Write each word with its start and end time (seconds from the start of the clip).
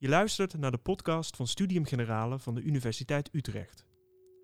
Je 0.00 0.08
luistert 0.08 0.58
naar 0.58 0.70
de 0.70 0.78
podcast 0.78 1.36
van 1.36 1.46
Studium 1.46 1.84
Generale 1.84 2.38
van 2.38 2.54
de 2.54 2.60
Universiteit 2.60 3.28
Utrecht. 3.32 3.86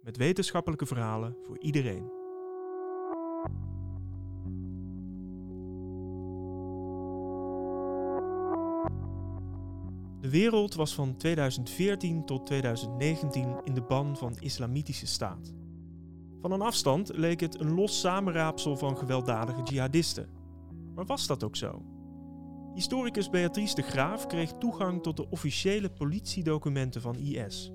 Met 0.02 0.16
wetenschappelijke 0.16 0.86
verhalen 0.86 1.36
voor 1.42 1.58
iedereen. 1.58 2.10
De 10.20 10.30
wereld 10.30 10.74
was 10.74 10.94
van 10.94 11.16
2014 11.16 12.24
tot 12.24 12.46
2019 12.46 13.60
in 13.64 13.74
de 13.74 13.82
ban 13.82 14.16
van 14.16 14.36
Islamitische 14.38 15.06
Staat. 15.06 15.54
Van 16.40 16.52
een 16.52 16.62
afstand 16.62 17.16
leek 17.16 17.40
het 17.40 17.60
een 17.60 17.74
los 17.74 18.00
samenraapsel 18.00 18.76
van 18.76 18.96
gewelddadige 18.96 19.62
jihadisten. 19.62 20.28
Maar 20.94 21.06
was 21.06 21.26
dat 21.26 21.44
ook 21.44 21.56
zo? 21.56 21.93
Historicus 22.74 23.30
Beatrice 23.30 23.74
de 23.74 23.82
Graaf 23.82 24.26
kreeg 24.26 24.52
toegang 24.58 25.02
tot 25.02 25.16
de 25.16 25.30
officiële 25.30 25.90
politiedocumenten 25.90 27.00
van 27.00 27.16
IS. 27.16 27.72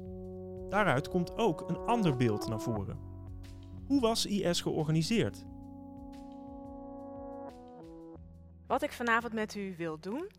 Daaruit 0.70 1.08
komt 1.08 1.38
ook 1.38 1.70
een 1.70 1.78
ander 1.78 2.16
beeld 2.16 2.48
naar 2.48 2.60
voren. 2.60 3.00
Hoe 3.88 4.02
was 4.02 4.26
IS 4.26 4.62
georganiseerd? 4.62 5.46
Wat 8.68 8.82
ik 8.82 8.92
vanavond 8.92 9.34
met 9.34 9.56
u 9.56 9.76
wil 9.78 10.00
doen, 10.00 10.30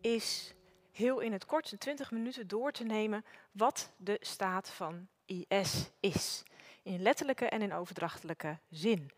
is 0.00 0.54
heel 0.92 1.20
in 1.20 1.32
het 1.32 1.46
kort, 1.46 1.72
in 1.72 1.78
20 1.78 2.10
minuten, 2.10 2.48
door 2.48 2.72
te 2.72 2.84
nemen 2.84 3.24
wat 3.52 3.92
de 3.96 4.16
staat 4.20 4.70
van 4.70 5.08
IS 5.26 5.90
is. 6.00 6.42
In 6.82 7.02
letterlijke 7.02 7.46
en 7.48 7.62
in 7.62 7.72
overdrachtelijke 7.72 8.58
zin. 8.70 9.10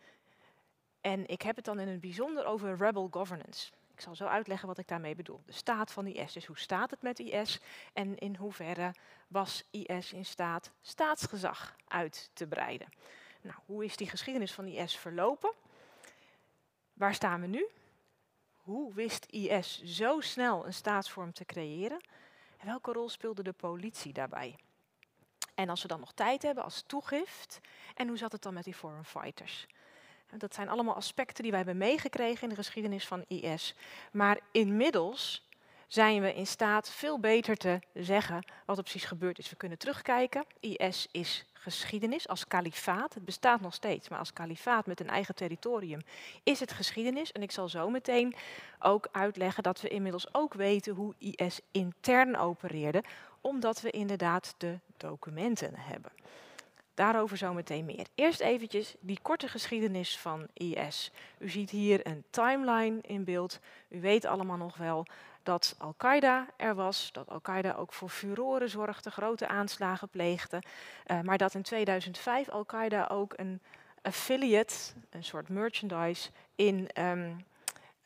En 1.00 1.27
ik 1.28 1.42
heb 1.42 1.56
het 1.56 1.64
dan 1.64 1.80
in 1.80 1.88
het 1.88 2.00
bijzonder 2.00 2.45
over 2.45 2.77
rebel 2.77 3.09
governance. 3.11 3.70
Ik 4.00 4.06
zal 4.06 4.14
zo 4.14 4.27
uitleggen 4.27 4.68
wat 4.68 4.78
ik 4.78 4.88
daarmee 4.88 5.14
bedoel. 5.14 5.42
De 5.46 5.52
staat 5.52 5.92
van 5.92 6.06
IS, 6.06 6.32
dus 6.32 6.46
hoe 6.46 6.58
staat 6.58 6.91
het 6.91 7.02
met 7.02 7.18
IS 7.18 7.60
en 7.92 8.18
in 8.18 8.36
hoeverre 8.36 8.95
was 9.28 9.64
IS 9.70 10.12
in 10.12 10.24
staat 10.24 10.70
staatsgezag 10.80 11.77
uit 11.88 12.30
te 12.33 12.47
breiden. 12.47 12.88
Nou, 13.41 13.56
hoe 13.66 13.84
is 13.84 13.97
die 13.97 14.08
geschiedenis 14.08 14.52
van 14.52 14.66
IS 14.66 14.97
verlopen? 14.97 15.52
Waar 16.92 17.14
staan 17.14 17.41
we 17.41 17.47
nu? 17.47 17.69
Hoe 18.56 18.94
wist 18.94 19.27
IS 19.27 19.83
zo 19.83 20.20
snel 20.20 20.66
een 20.66 20.75
staatsvorm 20.75 21.32
te 21.32 21.44
creëren? 21.44 22.00
En 22.56 22.66
welke 22.66 22.92
rol 22.92 23.08
speelde 23.08 23.42
de 23.42 23.53
politie 23.53 24.12
daarbij? 24.12 24.58
En 25.55 25.69
als 25.69 25.82
we 25.82 25.88
dan 25.88 26.00
nog 26.00 26.12
tijd 26.12 26.42
hebben 26.42 26.64
als 26.64 26.82
toegift, 26.82 27.60
en 27.94 28.08
hoe 28.08 28.19
zat 28.19 28.32
het 28.32 28.42
dan 28.42 28.55
met 28.55 28.64
die 28.64 28.75
foreign 28.75 29.05
fighters? 29.05 29.66
Dat 30.39 30.55
zijn 30.55 30.69
allemaal 30.69 30.95
aspecten 30.95 31.42
die 31.42 31.53
wij 31.53 31.61
hebben 31.61 31.78
meegekregen 31.78 32.42
in 32.42 32.48
de 32.48 32.55
geschiedenis 32.55 33.06
van 33.06 33.25
IS. 33.28 33.75
Maar 34.12 34.39
inmiddels 34.53 35.48
zijn 35.87 36.22
we 36.22 36.34
in 36.34 36.47
staat 36.47 36.91
veel 36.91 37.20
beter 37.20 37.56
te 37.56 37.78
zeggen 37.95 38.45
wat 38.67 38.77
er 38.77 38.83
precies 38.83 39.05
gebeurd 39.05 39.39
is. 39.39 39.50
We 39.50 39.56
kunnen 39.56 39.78
terugkijken. 39.78 40.45
IS 40.61 41.09
is 41.11 41.45
geschiedenis 41.53 42.28
als 42.28 42.47
kalifaat. 42.47 43.14
Het 43.14 43.25
bestaat 43.25 43.61
nog 43.61 43.75
steeds, 43.75 44.09
maar 44.09 44.19
als 44.19 44.33
kalifaat 44.33 44.87
met 44.87 45.00
een 45.00 45.09
eigen 45.09 45.34
territorium 45.34 46.00
is 46.42 46.61
het 46.61 46.72
geschiedenis. 46.72 47.33
En 47.33 47.42
ik 47.42 47.50
zal 47.50 47.69
zo 47.69 47.91
meteen 47.91 48.34
ook 48.78 49.09
uitleggen 49.12 49.62
dat 49.62 49.81
we 49.81 49.89
inmiddels 49.89 50.34
ook 50.34 50.55
weten 50.55 50.94
hoe 50.94 51.15
IS 51.19 51.61
intern 51.70 52.37
opereerde, 52.37 53.05
omdat 53.41 53.81
we 53.81 53.91
inderdaad 53.91 54.55
de 54.59 54.78
documenten 54.97 55.75
hebben. 55.77 56.12
Daarover 56.94 57.36
zometeen 57.36 57.84
meer. 57.84 58.06
Eerst 58.14 58.41
eventjes 58.41 58.94
die 59.00 59.19
korte 59.22 59.48
geschiedenis 59.48 60.19
van 60.19 60.46
IS. 60.52 61.10
U 61.38 61.48
ziet 61.48 61.70
hier 61.70 62.06
een 62.06 62.24
timeline 62.30 62.98
in 63.02 63.24
beeld. 63.24 63.60
U 63.88 64.00
weet 64.00 64.24
allemaal 64.24 64.56
nog 64.56 64.77
wel 64.77 65.06
dat 65.42 65.74
Al-Qaeda 65.78 66.47
er 66.56 66.74
was, 66.74 67.12
dat 67.12 67.28
Al-Qaeda 67.28 67.74
ook 67.74 67.92
voor 67.92 68.08
furoren 68.08 68.70
zorgde, 68.70 69.10
grote 69.10 69.48
aanslagen 69.48 70.08
pleegde, 70.08 70.62
uh, 71.06 71.20
maar 71.20 71.38
dat 71.38 71.55
in 71.55 71.62
2005 71.62 72.48
Al-Qaeda 72.48 73.06
ook 73.06 73.32
een 73.36 73.60
affiliate, 74.02 74.75
een 75.10 75.25
soort 75.25 75.48
merchandise, 75.48 76.31
in 76.54 76.88
um, 76.98 77.44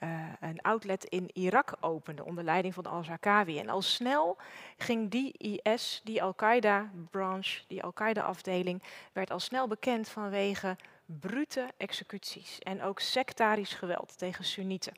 uh, 0.04 0.32
een 0.40 0.60
outlet 0.60 1.04
in 1.04 1.30
Irak 1.32 1.76
opende 1.80 2.24
onder 2.24 2.44
leiding 2.44 2.74
van 2.74 2.86
al-Zarqawi. 2.86 3.58
En 3.58 3.68
al 3.68 3.82
snel 3.82 4.36
ging 4.76 5.10
die 5.10 5.32
IS, 5.62 6.00
die 6.04 6.22
Al-Qaeda-branche, 6.22 7.62
die 7.66 7.82
Al-Qaeda-afdeling, 7.82 8.82
werd 9.12 9.30
al 9.30 9.40
snel 9.40 9.68
bekend 9.68 10.08
vanwege 10.08 10.76
brute 11.06 11.66
executies 11.76 12.58
en 12.58 12.82
ook 12.82 13.00
sectarisch 13.00 13.74
geweld 13.74 14.18
tegen 14.18 14.44
Sunnieten. 14.44 14.94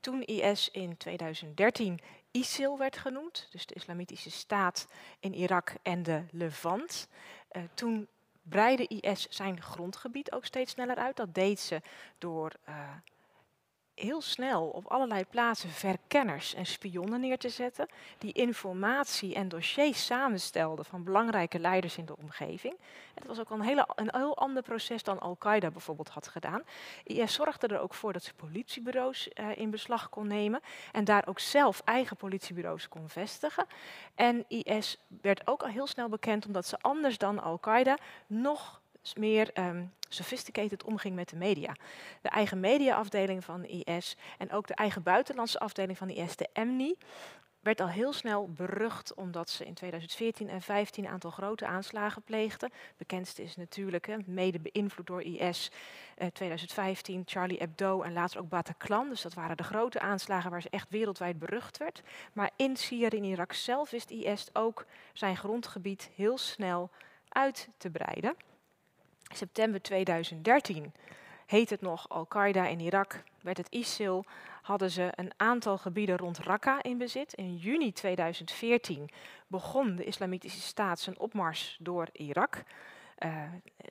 Toen 0.00 0.22
IS 0.22 0.70
in 0.70 0.96
2013 0.96 2.00
ISIL 2.30 2.78
werd 2.78 2.96
genoemd, 2.96 3.48
dus 3.50 3.66
de 3.66 3.74
Islamitische 3.74 4.30
Staat 4.30 4.86
in 5.20 5.34
Irak 5.34 5.74
en 5.82 6.02
de 6.02 6.22
Levant, 6.30 7.08
uh, 7.52 7.62
toen 7.74 8.08
breidde 8.42 8.86
IS 8.86 9.26
zijn 9.28 9.62
grondgebied 9.62 10.32
ook 10.32 10.44
steeds 10.44 10.72
sneller 10.72 10.96
uit. 10.96 11.16
Dat 11.16 11.34
deed 11.34 11.60
ze 11.60 11.80
door 12.18 12.52
uh, 12.68 12.74
heel 13.96 14.20
snel 14.20 14.66
op 14.66 14.86
allerlei 14.86 15.24
plaatsen 15.24 15.70
verkenners 15.70 16.54
en 16.54 16.66
spionnen 16.66 17.20
neer 17.20 17.38
te 17.38 17.48
zetten, 17.48 17.88
die 18.18 18.32
informatie 18.32 19.34
en 19.34 19.48
dossiers 19.48 20.06
samenstelden 20.06 20.84
van 20.84 21.04
belangrijke 21.04 21.58
leiders 21.58 21.96
in 21.96 22.06
de 22.06 22.16
omgeving. 22.16 22.74
Het 23.14 23.26
was 23.26 23.40
ook 23.40 23.50
een, 23.50 23.60
hele, 23.60 23.88
een 23.94 24.10
heel 24.16 24.36
ander 24.36 24.62
proces 24.62 25.02
dan 25.02 25.20
Al-Qaeda 25.20 25.70
bijvoorbeeld 25.70 26.08
had 26.08 26.28
gedaan. 26.28 26.62
IS 27.04 27.34
zorgde 27.34 27.66
er 27.66 27.80
ook 27.80 27.94
voor 27.94 28.12
dat 28.12 28.22
ze 28.22 28.34
politiebureaus 28.34 29.28
uh, 29.34 29.56
in 29.56 29.70
beslag 29.70 30.08
kon 30.08 30.26
nemen 30.26 30.60
en 30.92 31.04
daar 31.04 31.26
ook 31.26 31.38
zelf 31.38 31.82
eigen 31.84 32.16
politiebureaus 32.16 32.88
kon 32.88 33.08
vestigen. 33.08 33.66
En 34.14 34.44
IS 34.48 34.98
werd 35.22 35.46
ook 35.46 35.62
al 35.62 35.68
heel 35.68 35.86
snel 35.86 36.08
bekend 36.08 36.46
omdat 36.46 36.66
ze 36.66 36.78
anders 36.80 37.18
dan 37.18 37.42
Al-Qaeda 37.42 37.96
nog 38.26 38.80
meer 39.14 39.50
um, 39.58 39.92
sophisticated 40.08 40.84
omging 40.84 41.14
met 41.14 41.28
de 41.28 41.36
media. 41.36 41.76
De 42.22 42.28
eigen 42.28 42.60
mediaafdeling 42.60 43.44
van 43.44 43.64
IS 43.64 44.16
en 44.38 44.52
ook 44.52 44.66
de 44.66 44.74
eigen 44.74 45.02
buitenlandse 45.02 45.58
afdeling 45.58 45.98
van 45.98 46.08
IS, 46.08 46.36
de 46.36 46.48
EMNI, 46.52 46.96
werd 47.66 47.80
al 47.80 47.88
heel 47.88 48.12
snel 48.12 48.48
berucht 48.48 49.14
omdat 49.14 49.50
ze 49.50 49.64
in 49.64 49.74
2014 49.74 50.48
en 50.48 50.58
2015 50.58 51.04
een 51.04 51.10
aantal 51.10 51.30
grote 51.30 51.66
aanslagen 51.66 52.22
pleegden. 52.22 52.70
Bekendste 52.96 53.42
is 53.42 53.56
natuurlijk, 53.56 54.06
hè, 54.06 54.16
mede 54.26 54.58
beïnvloed 54.58 55.06
door 55.06 55.22
IS, 55.22 55.70
eh, 56.16 56.26
2015 56.26 57.22
Charlie 57.26 57.58
Hebdo 57.58 58.02
en 58.02 58.12
later 58.12 58.40
ook 58.40 58.48
Bataclan. 58.48 59.08
Dus 59.08 59.22
dat 59.22 59.34
waren 59.34 59.56
de 59.56 59.62
grote 59.62 60.00
aanslagen 60.00 60.50
waar 60.50 60.62
ze 60.62 60.70
echt 60.70 60.90
wereldwijd 60.90 61.38
berucht 61.38 61.76
werd. 61.76 62.02
Maar 62.32 62.50
in 62.56 62.76
Syrië 62.76 63.16
en 63.16 63.24
Irak 63.24 63.52
zelf 63.52 63.90
wist 63.90 64.10
IS 64.10 64.48
ook 64.52 64.86
zijn 65.12 65.36
grondgebied 65.36 66.10
heel 66.14 66.38
snel 66.38 66.90
uit 67.28 67.68
te 67.76 67.90
breiden 67.90 68.36
september 69.34 69.82
2013 69.82 70.92
heet 71.46 71.70
het 71.70 71.80
nog 71.80 72.08
Al-Qaeda 72.08 72.66
in 72.66 72.80
Irak, 72.80 73.22
werd 73.42 73.56
het 73.56 73.68
ISIL, 73.70 74.24
hadden 74.62 74.90
ze 74.90 75.12
een 75.14 75.32
aantal 75.36 75.78
gebieden 75.78 76.16
rond 76.16 76.38
Raqqa 76.38 76.82
in 76.82 76.98
bezit. 76.98 77.34
In 77.34 77.56
juni 77.56 77.92
2014 77.92 79.10
begon 79.46 79.96
de 79.96 80.04
Islamitische 80.04 80.60
Staat 80.60 81.00
zijn 81.00 81.18
opmars 81.18 81.76
door 81.80 82.08
Irak. 82.12 82.62
Uh, 83.18 83.42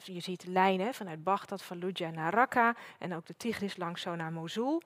je 0.03 0.19
ziet 0.19 0.45
lijnen 0.47 0.93
vanuit 0.93 1.23
Baghdad, 1.23 1.63
Fallujah 1.63 2.13
naar 2.13 2.33
Raqqa 2.33 2.75
en 2.99 3.13
ook 3.13 3.25
de 3.25 3.37
Tigris 3.37 3.77
langs 3.77 4.01
zo 4.01 4.15
naar 4.15 4.31
Mosul. 4.31 4.81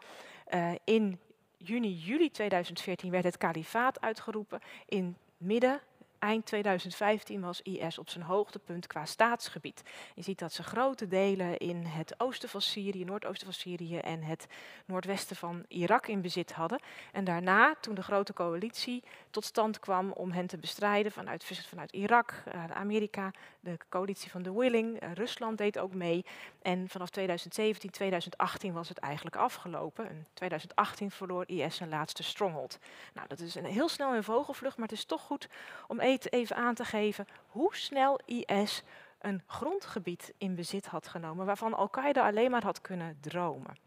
Uh, 0.54 0.72
in 0.84 1.20
juni, 1.58 1.94
juli 1.94 2.31
2014 2.31 3.12
werd 3.12 3.24
het 3.24 3.38
kalifaat 3.38 4.02
uitgeroepen. 4.02 4.60
In 4.86 5.18
midden 5.38 5.81
eind 6.19 6.46
2015 6.46 7.41
was 7.41 7.62
IS 7.62 7.97
op 7.97 8.09
zijn 8.09 8.24
hoogtepunt 8.24 8.88
qua 8.88 9.06
staatsgebied. 9.06 9.81
Je 10.16 10.22
ziet 10.22 10.40
dat 10.40 10.53
ze 10.53 10.63
grote 10.63 11.07
delen 11.07 11.57
in 11.57 11.85
het 11.85 12.13
oosten 12.18 12.50
van 12.50 12.62
Syrië, 12.62 13.06
noordoosten 13.06 13.46
van 13.46 13.56
Syrië 13.56 13.97
en 13.97 14.24
het 14.24 14.47
noordwesten 14.85 15.35
van 15.35 15.66
Irak 15.68 16.07
in 16.07 16.22
bezit 16.22 16.52
hadden. 16.52 16.80
En 17.12 17.24
daarna, 17.24 17.75
toen 17.81 17.96
de 17.96 18.03
grote 18.03 18.34
coalitie 18.34 19.03
tot 19.30 19.46
stand 19.46 19.80
kwam 19.80 20.12
om 20.12 20.31
hen 20.31 20.47
te 20.47 20.57
bestrijden 20.57 21.12
vanuit, 21.12 21.44
vanuit 21.68 21.92
Irak, 21.92 22.44
uh, 22.48 22.65
Amerika, 22.65 23.31
de 23.60 23.77
coalitie 23.89 24.31
van 24.31 24.42
de 24.42 24.54
Willing, 24.54 25.04
uh, 25.04 25.13
Rusland 25.13 25.57
deed 25.57 25.80
ook 25.80 25.94
mee. 25.94 26.25
En 26.62 26.90
vanaf 26.90 27.10
2017, 27.10 27.90
2018 27.90 28.74
was 28.74 28.90
het 28.90 28.98
eigenlijk 28.98 29.36
afgelopen. 29.36 30.10
In 30.10 30.26
2018 30.34 31.12
verloor 31.12 31.44
IS 31.48 31.76
zijn 31.76 31.90
laatste 31.90 32.24
stronghold. 32.24 32.80
Nou, 33.14 33.28
dat 33.28 33.40
is 33.40 33.56
een 33.56 33.66
heel 33.66 33.90
snel 33.90 34.14
in 34.14 34.24
vogelvlucht, 34.24 34.78
maar 34.78 34.88
het 34.88 34.98
is 34.98 35.06
toch 35.06 35.22
goed 35.22 35.50
om 35.88 36.00
even 36.00 36.56
aan 36.56 36.76
te 36.76 36.86
geven 36.86 37.28
hoe 37.48 37.76
snel 37.76 38.20
IS 38.26 38.84
een 39.20 39.42
grondgebied 39.46 40.34
in 40.38 40.56
bezit 40.56 40.86
had 40.86 41.08
genomen, 41.08 41.46
waarvan 41.46 41.74
Al-Qaeda 41.74 42.28
alleen 42.28 42.52
maar 42.52 42.64
had 42.64 42.82
kunnen 42.82 43.18
dromen. 43.22 43.78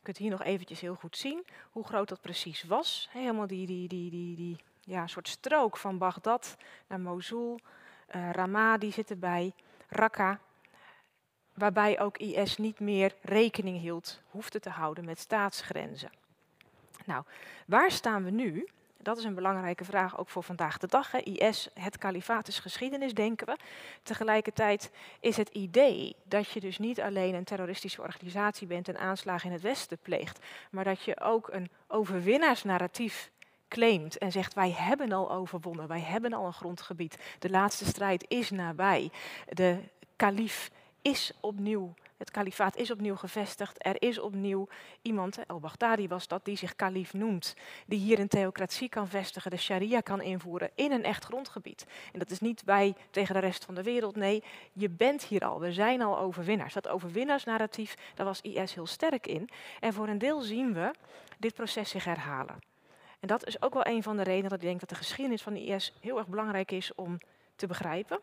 Je 0.00 0.06
kunt 0.06 0.16
hier 0.16 0.30
nog 0.30 0.42
eventjes 0.42 0.80
heel 0.80 0.94
goed 0.94 1.16
zien 1.16 1.46
hoe 1.70 1.84
groot 1.84 2.08
dat 2.08 2.20
precies 2.20 2.62
was. 2.62 3.08
Helemaal 3.12 3.46
die, 3.46 3.66
die, 3.66 3.88
die, 3.88 4.10
die, 4.10 4.36
die 4.36 4.56
ja, 4.80 5.06
soort 5.06 5.28
strook 5.28 5.76
van 5.76 5.98
Bagdad 5.98 6.56
naar 6.86 7.00
Mosul, 7.00 7.58
uh, 8.14 8.30
Ramadi 8.30 8.92
zit 8.92 9.10
erbij, 9.10 9.54
Raqqa, 9.88 10.40
waarbij 11.60 12.00
ook 12.00 12.18
IS 12.18 12.56
niet 12.56 12.80
meer 12.80 13.14
rekening 13.22 13.80
hield, 13.80 14.20
hoefde 14.30 14.60
te 14.60 14.70
houden 14.70 15.04
met 15.04 15.18
staatsgrenzen. 15.18 16.10
Nou, 17.04 17.24
waar 17.66 17.90
staan 17.90 18.24
we 18.24 18.30
nu? 18.30 18.68
Dat 19.02 19.18
is 19.18 19.24
een 19.24 19.34
belangrijke 19.34 19.84
vraag 19.84 20.18
ook 20.18 20.28
voor 20.28 20.42
vandaag 20.42 20.78
de 20.78 20.86
dag. 20.86 21.10
Hè. 21.10 21.18
IS, 21.18 21.70
het 21.74 21.98
kalifaat 21.98 22.48
is 22.48 22.58
geschiedenis, 22.58 23.14
denken 23.14 23.46
we. 23.46 23.56
Tegelijkertijd 24.02 24.90
is 25.20 25.36
het 25.36 25.48
idee 25.48 26.16
dat 26.24 26.48
je 26.48 26.60
dus 26.60 26.78
niet 26.78 27.00
alleen 27.00 27.34
een 27.34 27.44
terroristische 27.44 28.02
organisatie 28.02 28.66
bent 28.66 28.88
en 28.88 28.98
aanslagen 28.98 29.46
in 29.46 29.52
het 29.52 29.62
Westen 29.62 29.98
pleegt, 30.02 30.38
maar 30.70 30.84
dat 30.84 31.02
je 31.02 31.20
ook 31.20 31.48
een 31.52 31.70
overwinnaarsnarratief 31.86 33.30
claimt 33.68 34.18
en 34.18 34.32
zegt 34.32 34.54
wij 34.54 34.70
hebben 34.70 35.12
al 35.12 35.32
overwonnen, 35.32 35.88
wij 35.88 36.00
hebben 36.00 36.32
al 36.32 36.46
een 36.46 36.52
grondgebied, 36.52 37.18
de 37.38 37.50
laatste 37.50 37.84
strijd 37.84 38.24
is 38.28 38.50
nabij, 38.50 39.10
de 39.48 39.78
kalif 40.16 40.70
is 41.02 41.32
opnieuw 41.40 41.94
het 42.20 42.30
kalifaat 42.30 42.76
is 42.76 42.90
opnieuw 42.90 43.16
gevestigd. 43.16 43.86
Er 43.86 44.02
is 44.02 44.18
opnieuw 44.18 44.68
iemand, 45.02 45.46
El-Baghdadi 45.46 46.08
was 46.08 46.28
dat, 46.28 46.44
die 46.44 46.56
zich 46.56 46.76
kalif 46.76 47.12
noemt. 47.14 47.54
Die 47.86 47.98
hier 47.98 48.18
een 48.18 48.28
theocratie 48.28 48.88
kan 48.88 49.08
vestigen, 49.08 49.50
de 49.50 49.56
sharia 49.56 50.00
kan 50.00 50.22
invoeren 50.22 50.70
in 50.74 50.92
een 50.92 51.04
echt 51.04 51.24
grondgebied. 51.24 51.86
En 52.12 52.18
dat 52.18 52.30
is 52.30 52.40
niet 52.40 52.62
wij 52.64 52.94
tegen 53.10 53.34
de 53.34 53.40
rest 53.40 53.64
van 53.64 53.74
de 53.74 53.82
wereld. 53.82 54.16
Nee, 54.16 54.42
je 54.72 54.88
bent 54.88 55.24
hier 55.24 55.44
al. 55.44 55.60
We 55.60 55.72
zijn 55.72 56.02
al 56.02 56.18
overwinnaars. 56.18 56.74
Dat 56.74 56.88
overwinnaarsnarratief, 56.88 57.96
daar 58.14 58.26
was 58.26 58.40
IS 58.40 58.74
heel 58.74 58.86
sterk 58.86 59.26
in. 59.26 59.48
En 59.80 59.92
voor 59.92 60.08
een 60.08 60.18
deel 60.18 60.40
zien 60.40 60.74
we 60.74 60.90
dit 61.38 61.54
proces 61.54 61.90
zich 61.90 62.04
herhalen. 62.04 62.58
En 63.20 63.28
dat 63.28 63.46
is 63.46 63.62
ook 63.62 63.74
wel 63.74 63.86
een 63.86 64.02
van 64.02 64.16
de 64.16 64.22
redenen 64.22 64.50
dat 64.50 64.58
ik 64.58 64.66
denk 64.66 64.80
dat 64.80 64.88
de 64.88 64.94
geschiedenis 64.94 65.42
van 65.42 65.52
de 65.52 65.64
IS 65.64 65.94
heel 66.00 66.18
erg 66.18 66.28
belangrijk 66.28 66.70
is 66.70 66.94
om 66.94 67.18
te 67.56 67.66
begrijpen 67.66 68.20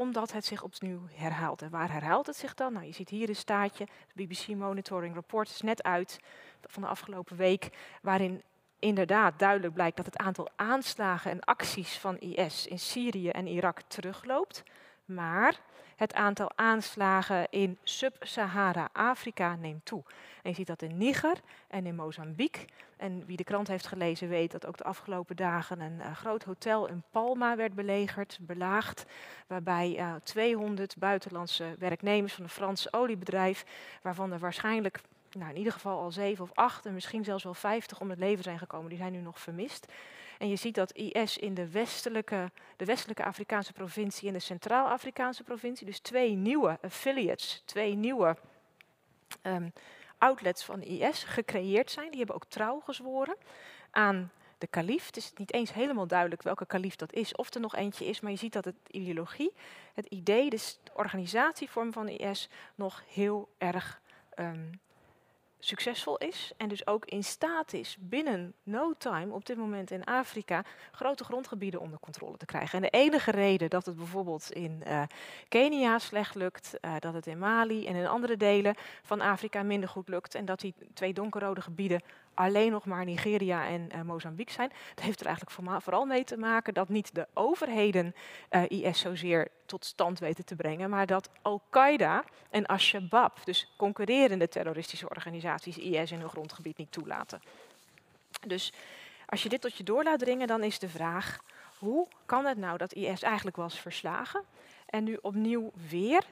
omdat 0.00 0.32
het 0.32 0.44
zich 0.44 0.62
opnieuw 0.62 1.00
herhaalt. 1.12 1.62
En 1.62 1.70
waar 1.70 1.92
herhaalt 1.92 2.26
het 2.26 2.36
zich 2.36 2.54
dan? 2.54 2.72
Nou, 2.72 2.86
je 2.86 2.92
ziet 2.92 3.08
hier 3.08 3.28
een 3.28 3.36
staartje, 3.36 3.86
het 4.06 4.14
BBC 4.14 4.46
Monitoring 4.46 5.14
Report 5.14 5.48
is 5.48 5.60
net 5.60 5.82
uit 5.82 6.20
van 6.60 6.82
de 6.82 6.88
afgelopen 6.88 7.36
week, 7.36 7.68
waarin 8.02 8.42
inderdaad 8.78 9.38
duidelijk 9.38 9.74
blijkt 9.74 9.96
dat 9.96 10.06
het 10.06 10.16
aantal 10.16 10.48
aanslagen 10.56 11.30
en 11.30 11.40
acties 11.40 11.98
van 11.98 12.18
IS 12.18 12.66
in 12.66 12.78
Syrië 12.78 13.28
en 13.28 13.46
Irak 13.46 13.80
terugloopt. 13.80 14.62
Maar 15.14 15.60
het 15.96 16.14
aantal 16.14 16.50
aanslagen 16.54 17.46
in 17.50 17.78
Sub-Sahara-Afrika 17.82 19.56
neemt 19.56 19.84
toe. 19.84 20.02
En 20.42 20.50
je 20.50 20.54
ziet 20.56 20.66
dat 20.66 20.82
in 20.82 20.98
Niger 20.98 21.36
en 21.68 21.86
in 21.86 21.94
Mozambique. 21.94 22.64
En 22.96 23.26
wie 23.26 23.36
de 23.36 23.44
krant 23.44 23.68
heeft 23.68 23.86
gelezen 23.86 24.28
weet 24.28 24.50
dat 24.50 24.66
ook 24.66 24.76
de 24.76 24.84
afgelopen 24.84 25.36
dagen 25.36 25.80
een 25.80 25.98
uh, 25.98 26.16
groot 26.16 26.44
hotel 26.44 26.88
in 26.88 27.02
Palma 27.10 27.56
werd 27.56 27.74
belegerd, 27.74 28.38
belaagd. 28.40 29.04
Waarbij 29.46 29.90
uh, 29.90 30.00
eh, 30.00 30.14
200 30.22 30.96
buitenlandse 30.96 31.74
werknemers 31.78 32.34
van 32.34 32.44
een 32.44 32.50
Frans 32.50 32.92
oliebedrijf, 32.92 33.64
waarvan 34.02 34.32
er 34.32 34.38
waarschijnlijk 34.38 35.00
nou, 35.32 35.50
in 35.50 35.56
ieder 35.56 35.72
geval 35.72 36.00
al 36.00 36.12
zeven 36.12 36.44
of 36.44 36.50
acht 36.54 36.86
en 36.86 36.94
misschien 36.94 37.24
zelfs 37.24 37.44
wel 37.44 37.54
vijftig 37.54 38.00
om 38.00 38.10
het 38.10 38.18
leven 38.18 38.44
zijn 38.44 38.58
gekomen. 38.58 38.88
Die 38.88 38.98
zijn 38.98 39.12
nu 39.12 39.20
nog 39.20 39.40
vermist. 39.40 39.92
En 40.40 40.48
je 40.48 40.56
ziet 40.56 40.74
dat 40.74 40.92
IS 40.92 41.38
in 41.38 41.54
de 41.54 41.70
westelijke, 41.70 42.50
de 42.76 42.84
westelijke 42.84 43.24
Afrikaanse 43.24 43.72
provincie 43.72 44.28
en 44.28 44.34
de 44.34 44.40
Centraal-Afrikaanse 44.40 45.42
provincie, 45.42 45.86
dus 45.86 45.98
twee 45.98 46.34
nieuwe 46.34 46.78
affiliates, 46.82 47.62
twee 47.64 47.94
nieuwe 47.94 48.36
um, 49.42 49.72
outlets 50.18 50.64
van 50.64 50.82
IS 50.82 51.24
gecreëerd 51.24 51.90
zijn. 51.90 52.08
Die 52.08 52.18
hebben 52.18 52.36
ook 52.36 52.44
trouw 52.44 52.80
gezworen 52.80 53.36
aan 53.90 54.32
de 54.58 54.66
kalif. 54.66 55.06
Het 55.06 55.16
is 55.16 55.32
niet 55.36 55.52
eens 55.52 55.72
helemaal 55.72 56.06
duidelijk 56.06 56.42
welke 56.42 56.66
kalif 56.66 56.96
dat 56.96 57.12
is, 57.12 57.34
of 57.34 57.54
er 57.54 57.60
nog 57.60 57.74
eentje 57.74 58.06
is, 58.06 58.20
maar 58.20 58.30
je 58.30 58.36
ziet 58.36 58.52
dat 58.52 58.64
het 58.64 58.76
ideologie, 58.90 59.52
het 59.94 60.06
idee, 60.06 60.50
de 60.50 60.60
organisatievorm 60.92 61.92
van 61.92 62.08
IS 62.08 62.48
nog 62.74 63.02
heel 63.08 63.48
erg 63.58 64.00
um, 64.36 64.80
succesvol 65.60 66.16
is 66.16 66.52
en 66.56 66.68
dus 66.68 66.86
ook 66.86 67.04
in 67.04 67.24
staat 67.24 67.72
is 67.72 67.96
binnen 68.00 68.54
no 68.62 68.92
time 68.98 69.34
op 69.34 69.46
dit 69.46 69.56
moment 69.56 69.90
in 69.90 70.04
Afrika 70.04 70.64
grote 70.92 71.24
grondgebieden 71.24 71.80
onder 71.80 71.98
controle 71.98 72.36
te 72.36 72.46
krijgen. 72.46 72.76
En 72.76 72.90
de 72.90 72.98
enige 72.98 73.30
reden 73.30 73.70
dat 73.70 73.86
het 73.86 73.96
bijvoorbeeld 73.96 74.52
in 74.52 74.82
uh, 74.86 75.02
Kenia 75.48 75.98
slecht 75.98 76.34
lukt, 76.34 76.78
uh, 76.80 76.94
dat 76.98 77.14
het 77.14 77.26
in 77.26 77.38
Mali 77.38 77.86
en 77.86 77.94
in 77.94 78.06
andere 78.06 78.36
delen 78.36 78.74
van 79.02 79.20
Afrika 79.20 79.62
minder 79.62 79.88
goed 79.88 80.08
lukt 80.08 80.34
en 80.34 80.44
dat 80.44 80.60
die 80.60 80.74
twee 80.94 81.12
donkerrode 81.12 81.60
gebieden 81.60 82.02
alleen 82.40 82.70
nog 82.70 82.84
maar 82.84 83.04
Nigeria 83.04 83.66
en 83.66 83.88
uh, 83.94 84.02
Mozambique 84.02 84.52
zijn. 84.52 84.72
Dat 84.94 85.04
heeft 85.04 85.20
er 85.20 85.26
eigenlijk 85.26 85.82
vooral 85.82 86.04
mee 86.04 86.24
te 86.24 86.36
maken 86.36 86.74
dat 86.74 86.88
niet 86.88 87.14
de 87.14 87.26
overheden 87.34 88.14
uh, 88.50 88.62
IS 88.68 88.98
zozeer 88.98 89.48
tot 89.66 89.84
stand 89.84 90.18
weten 90.18 90.44
te 90.44 90.56
brengen, 90.56 90.90
maar 90.90 91.06
dat 91.06 91.30
Al-Qaeda 91.42 92.24
en 92.50 92.66
Al-Shabaab, 92.66 93.44
dus 93.44 93.72
concurrerende 93.76 94.48
terroristische 94.48 95.08
organisaties, 95.08 95.78
IS 95.78 96.12
in 96.12 96.20
hun 96.20 96.28
grondgebied 96.28 96.76
niet 96.76 96.92
toelaten. 96.92 97.42
Dus 98.46 98.72
als 99.26 99.42
je 99.42 99.48
dit 99.48 99.60
tot 99.60 99.76
je 99.76 99.84
door 99.84 100.04
laat 100.04 100.18
dringen, 100.18 100.46
dan 100.46 100.62
is 100.62 100.78
de 100.78 100.88
vraag: 100.88 101.38
hoe 101.78 102.08
kan 102.26 102.44
het 102.44 102.58
nou 102.58 102.78
dat 102.78 102.92
IS 102.92 103.22
eigenlijk 103.22 103.56
was 103.56 103.80
verslagen 103.80 104.44
en 104.86 105.04
nu 105.04 105.18
opnieuw 105.22 105.70
weer 105.88 106.24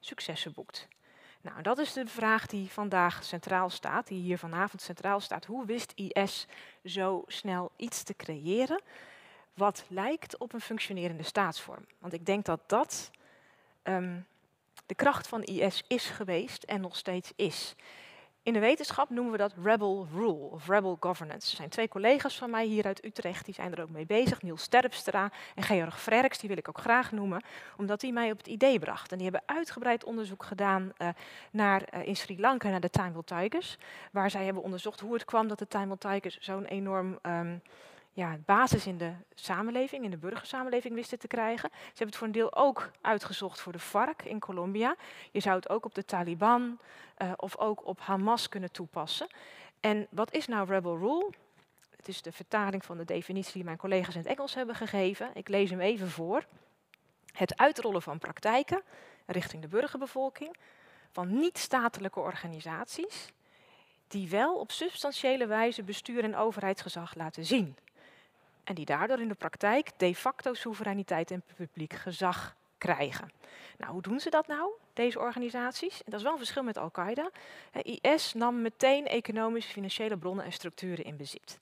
successen 0.00 0.52
boekt? 0.52 0.88
Nou, 1.40 1.62
dat 1.62 1.78
is 1.78 1.92
de 1.92 2.06
vraag 2.06 2.46
die 2.46 2.70
vandaag 2.70 3.24
centraal 3.24 3.70
staat, 3.70 4.06
die 4.06 4.20
hier 4.20 4.38
vanavond 4.38 4.82
centraal 4.82 5.20
staat. 5.20 5.44
Hoe 5.44 5.66
wist 5.66 5.92
IS 5.94 6.46
zo 6.84 7.24
snel 7.26 7.70
iets 7.76 8.02
te 8.02 8.14
creëren 8.16 8.80
wat 9.54 9.84
lijkt 9.88 10.38
op 10.38 10.52
een 10.52 10.60
functionerende 10.60 11.22
staatsvorm? 11.22 11.86
Want 11.98 12.12
ik 12.12 12.26
denk 12.26 12.44
dat 12.44 12.60
dat 12.66 13.10
um, 13.82 14.26
de 14.86 14.94
kracht 14.94 15.28
van 15.28 15.42
IS 15.42 15.84
is 15.86 16.06
geweest 16.06 16.62
en 16.62 16.80
nog 16.80 16.96
steeds 16.96 17.32
is. 17.36 17.74
In 18.48 18.54
de 18.54 18.60
wetenschap 18.60 19.10
noemen 19.10 19.32
we 19.32 19.38
dat 19.38 19.54
rebel 19.62 20.06
rule 20.12 20.50
of 20.50 20.68
rebel 20.68 20.96
governance. 21.00 21.50
Er 21.50 21.56
zijn 21.56 21.68
twee 21.68 21.88
collega's 21.88 22.38
van 22.38 22.50
mij 22.50 22.66
hier 22.66 22.84
uit 22.84 23.04
Utrecht, 23.04 23.44
die 23.44 23.54
zijn 23.54 23.72
er 23.72 23.82
ook 23.82 23.90
mee 23.90 24.06
bezig. 24.06 24.42
Niels 24.42 24.62
Sterpstra 24.62 25.30
en 25.54 25.62
Georg 25.62 26.00
Frerks, 26.00 26.38
die 26.38 26.48
wil 26.48 26.58
ik 26.58 26.68
ook 26.68 26.78
graag 26.78 27.12
noemen, 27.12 27.42
omdat 27.76 28.00
die 28.00 28.12
mij 28.12 28.30
op 28.30 28.38
het 28.38 28.46
idee 28.46 28.78
bracht. 28.78 29.12
En 29.12 29.18
die 29.18 29.30
hebben 29.30 29.56
uitgebreid 29.56 30.04
onderzoek 30.04 30.44
gedaan 30.44 30.92
uh, 30.98 31.08
naar, 31.50 31.82
uh, 31.94 32.06
in 32.06 32.16
Sri 32.16 32.40
Lanka 32.40 32.68
naar 32.68 32.80
de 32.80 32.90
Tamil 32.90 33.24
Tigers, 33.24 33.78
waar 34.12 34.30
zij 34.30 34.44
hebben 34.44 34.62
onderzocht 34.62 35.00
hoe 35.00 35.14
het 35.14 35.24
kwam 35.24 35.48
dat 35.48 35.58
de 35.58 35.68
Tamil 35.68 35.98
Tigers 35.98 36.38
zo'n 36.40 36.64
enorm... 36.64 37.18
Um, 37.22 37.62
ja, 38.18 38.38
basis 38.44 38.86
in 38.86 38.98
de 38.98 39.12
samenleving, 39.34 40.04
in 40.04 40.10
de 40.10 40.16
burgersamenleving 40.16 40.94
wisten 40.94 41.18
te 41.18 41.26
krijgen. 41.26 41.70
Ze 41.72 41.78
hebben 41.86 42.06
het 42.06 42.16
voor 42.16 42.26
een 42.26 42.32
deel 42.32 42.56
ook 42.56 42.90
uitgezocht 43.00 43.60
voor 43.60 43.72
de 43.72 43.78
FARC 43.78 44.22
in 44.22 44.38
Colombia. 44.38 44.96
Je 45.30 45.40
zou 45.40 45.56
het 45.56 45.68
ook 45.68 45.84
op 45.84 45.94
de 45.94 46.04
Taliban 46.04 46.78
uh, 47.18 47.32
of 47.36 47.56
ook 47.56 47.86
op 47.86 48.00
Hamas 48.00 48.48
kunnen 48.48 48.72
toepassen. 48.72 49.26
En 49.80 50.06
wat 50.10 50.32
is 50.32 50.46
nou 50.46 50.68
rebel 50.68 50.98
rule? 50.98 51.30
Het 51.96 52.08
is 52.08 52.22
de 52.22 52.32
vertaling 52.32 52.84
van 52.84 52.96
de 52.96 53.04
definitie 53.04 53.52
die 53.52 53.64
mijn 53.64 53.76
collega's 53.76 54.14
in 54.14 54.20
het 54.20 54.30
Engels 54.30 54.54
hebben 54.54 54.74
gegeven. 54.74 55.30
Ik 55.34 55.48
lees 55.48 55.70
hem 55.70 55.80
even 55.80 56.10
voor. 56.10 56.44
Het 57.32 57.56
uitrollen 57.56 58.02
van 58.02 58.18
praktijken 58.18 58.82
richting 59.26 59.62
de 59.62 59.68
burgerbevolking 59.68 60.56
van 61.12 61.38
niet-statelijke 61.38 62.20
organisaties 62.20 63.32
die 64.08 64.28
wel 64.28 64.58
op 64.58 64.70
substantiële 64.70 65.46
wijze 65.46 65.82
bestuur 65.82 66.24
en 66.24 66.36
overheidsgezag 66.36 67.14
laten 67.14 67.44
zien 67.44 67.76
en 68.68 68.74
die 68.74 68.84
daardoor 68.84 69.20
in 69.20 69.28
de 69.28 69.34
praktijk 69.34 69.90
de 69.96 70.14
facto 70.14 70.54
soevereiniteit 70.54 71.30
en 71.30 71.42
publiek 71.56 71.92
gezag 71.92 72.56
krijgen. 72.78 73.30
Nou, 73.78 73.92
hoe 73.92 74.02
doen 74.02 74.20
ze 74.20 74.30
dat 74.30 74.46
nou, 74.46 74.70
deze 74.92 75.18
organisaties? 75.18 75.98
En 75.98 76.10
dat 76.10 76.14
is 76.14 76.22
wel 76.22 76.32
een 76.32 76.38
verschil 76.38 76.62
met 76.62 76.78
Al-Qaeda. 76.78 77.30
IS 77.82 78.34
nam 78.34 78.62
meteen 78.62 79.06
economische, 79.06 79.72
financiële 79.72 80.16
bronnen 80.16 80.44
en 80.44 80.52
structuren 80.52 81.04
in 81.04 81.16
bezit. 81.16 81.58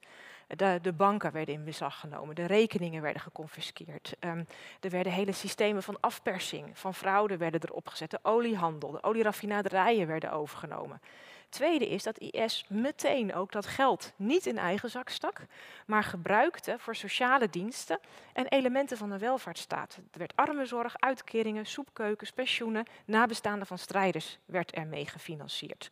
De, 0.47 0.79
de, 0.83 0.93
banken 0.93 1.33
werden 1.33 1.55
in 1.55 1.65
bezag 1.65 2.01
genomen, 2.01 2.35
de 2.35 2.47
rekeningen 2.47 3.03
werden 3.03 3.23
geconfiskeerd. 3.23 4.17
Um, 4.21 4.47
er 4.81 4.91
werden 4.91 5.13
hele 5.13 5.33
systemen 5.33 5.83
van 5.83 6.01
afpersing, 6.01 6.79
van 6.79 6.95
fraude 6.95 7.37
werden 7.37 7.61
erop 7.65 7.89
gezet. 7.89 8.11
De 8.11 8.19
oliehandel, 8.23 8.91
de 8.91 9.03
olieraffinaderijen 9.03 10.07
werden 10.07 10.33
overgenomen. 10.33 11.01
Tweede 11.49 11.89
is 11.89 12.03
dat 12.03 12.19
IS 12.19 12.65
meteen 12.69 13.35
ook 13.35 13.53
dat 13.53 13.67
geld 13.67 14.13
niet 14.17 14.47
in 14.47 14.59
eigen 14.59 14.91
zak 14.91 15.09
stak, 15.09 15.41
maar 15.87 16.05
gebruikte 16.05 16.77
voor 16.79 16.97
sociale 16.97 17.51
diensten 17.51 18.01
en 18.33 18.47
elementen 18.47 18.97
van 18.97 19.11
de 19.11 19.19
welvaartsstaat. 19.19 19.97
Er 19.97 20.19
werd 20.19 20.37
armenzorg, 20.37 20.95
uitkeringen, 20.99 21.67
soepkeukens, 21.67 22.31
pensioenen, 22.31 22.87
nabestaanden 23.05 23.67
van 23.67 23.79
strijders 23.79 24.39
werd 24.45 24.73
ermee 24.73 25.07
gefinancierd. 25.07 25.89